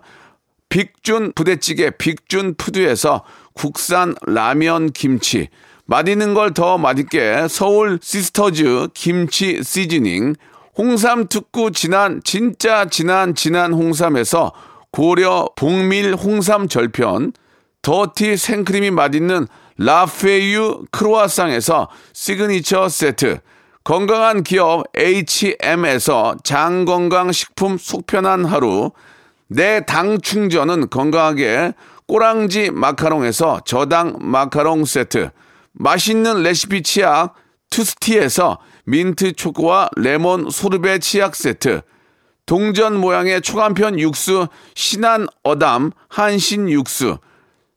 빅준 0.70 1.34
부대찌개 1.36 1.92
빅준 1.92 2.56
푸드에서 2.56 3.24
국산 3.54 4.16
라면 4.26 4.92
김치. 4.92 5.50
맛있는 5.86 6.34
걸 6.34 6.54
더 6.54 6.78
맛있게 6.78 7.48
서울 7.50 8.00
시스터즈 8.02 8.90
김치 8.94 9.62
시즈닝. 9.64 10.36
홍삼 10.78 11.28
특구 11.28 11.72
진한 11.72 12.22
진짜 12.24 12.86
진한 12.86 13.36
진한 13.36 13.74
홍삼에서 13.74 14.54
고려 14.92 15.50
복밀 15.56 16.16
홍삼 16.16 16.68
절편 16.68 17.34
더티 17.82 18.38
생크림이 18.38 18.92
맛있는 18.92 19.48
라페유 19.78 20.86
크로아상에서 20.92 21.90
시그니처 22.14 22.88
세트. 22.90 23.40
건강한 23.84 24.44
기업 24.44 24.84
H&M에서 24.96 26.36
장건강 26.44 27.32
식품 27.32 27.78
속편한 27.78 28.46
하루. 28.46 28.92
내 29.48 29.82
당 29.86 30.22
충전은 30.22 30.90
건강하게 30.90 31.74
꼬랑지 32.12 32.72
마카롱에서 32.72 33.62
저당 33.64 34.18
마카롱 34.20 34.84
세트 34.84 35.30
맛있는 35.72 36.44
레시피 36.44 36.84
치약 36.84 37.36
투스티에서 37.70 38.58
민트 38.84 39.32
초코와 39.32 39.92
레몬 39.96 40.50
소르베 40.50 41.00
치약 41.00 41.38
세트 41.38 41.84
동전 42.46 42.98
모양의 42.98 43.40
초간편 43.40 43.98
육수 43.98 44.50
신한 44.76 45.28
어담 45.44 45.92
한신 46.10 46.70
육수 46.70 47.18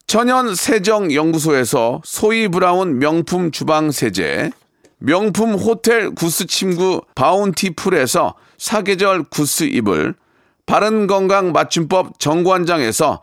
천연 0.08 0.56
세정 0.56 1.14
연구소에서 1.14 2.02
소이 2.04 2.48
브라운 2.48 2.98
명품 2.98 3.52
주방 3.52 3.92
세제 3.92 4.50
명품 4.98 5.54
호텔 5.54 6.10
구스 6.10 6.48
침구 6.48 7.02
바운티풀에서 7.14 8.34
사계절 8.58 9.22
구스 9.30 9.62
이불 9.62 10.16
바른 10.66 11.06
건강 11.06 11.52
맞춤법 11.52 12.18
정관장에서 12.18 13.22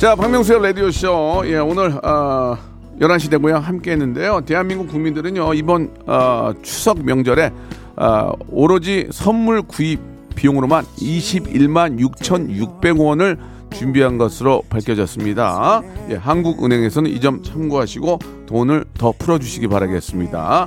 자, 0.00 0.14
박명수의 0.16 0.62
라디오쇼. 0.62 1.42
예, 1.44 1.56
오늘, 1.58 1.92
어, 2.02 2.56
11시 2.98 3.30
대고요. 3.30 3.56
함께 3.58 3.92
했는데요. 3.92 4.40
대한민국 4.46 4.88
국민들은요, 4.88 5.52
이번, 5.52 5.90
어, 6.06 6.52
추석 6.62 7.04
명절에, 7.04 7.52
어, 7.96 8.32
오로지 8.48 9.08
선물 9.12 9.60
구입 9.60 10.00
비용으로만 10.34 10.86
21만 10.96 11.98
6,600원을 11.98 13.36
준비한 13.74 14.16
것으로 14.16 14.62
밝혀졌습니다. 14.70 15.82
예, 16.08 16.14
한국은행에서는 16.14 17.10
이 17.10 17.20
점 17.20 17.42
참고하시고 17.42 18.18
돈을 18.46 18.86
더 18.96 19.12
풀어주시기 19.18 19.68
바라겠습니다. 19.68 20.66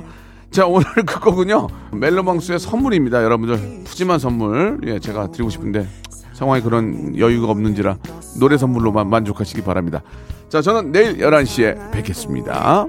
자, 0.52 0.66
오늘 0.66 0.84
그거군요. 1.04 1.66
멜로망스의 1.90 2.60
선물입니다. 2.60 3.24
여러분들, 3.24 3.82
푸짐한 3.82 4.20
선물. 4.20 4.78
예, 4.84 5.00
제가 5.00 5.32
드리고 5.32 5.50
싶은데 5.50 5.88
상황이 6.34 6.60
그런 6.60 7.16
여유가 7.18 7.48
없는지라 7.48 7.96
노래 8.38 8.58
선물로만 8.58 9.08
만족하시기 9.08 9.62
바랍니다. 9.62 10.02
자, 10.48 10.60
저는 10.60 10.92
내일 10.92 11.18
11시에 11.18 11.90
뵙겠습니다. 11.92 12.86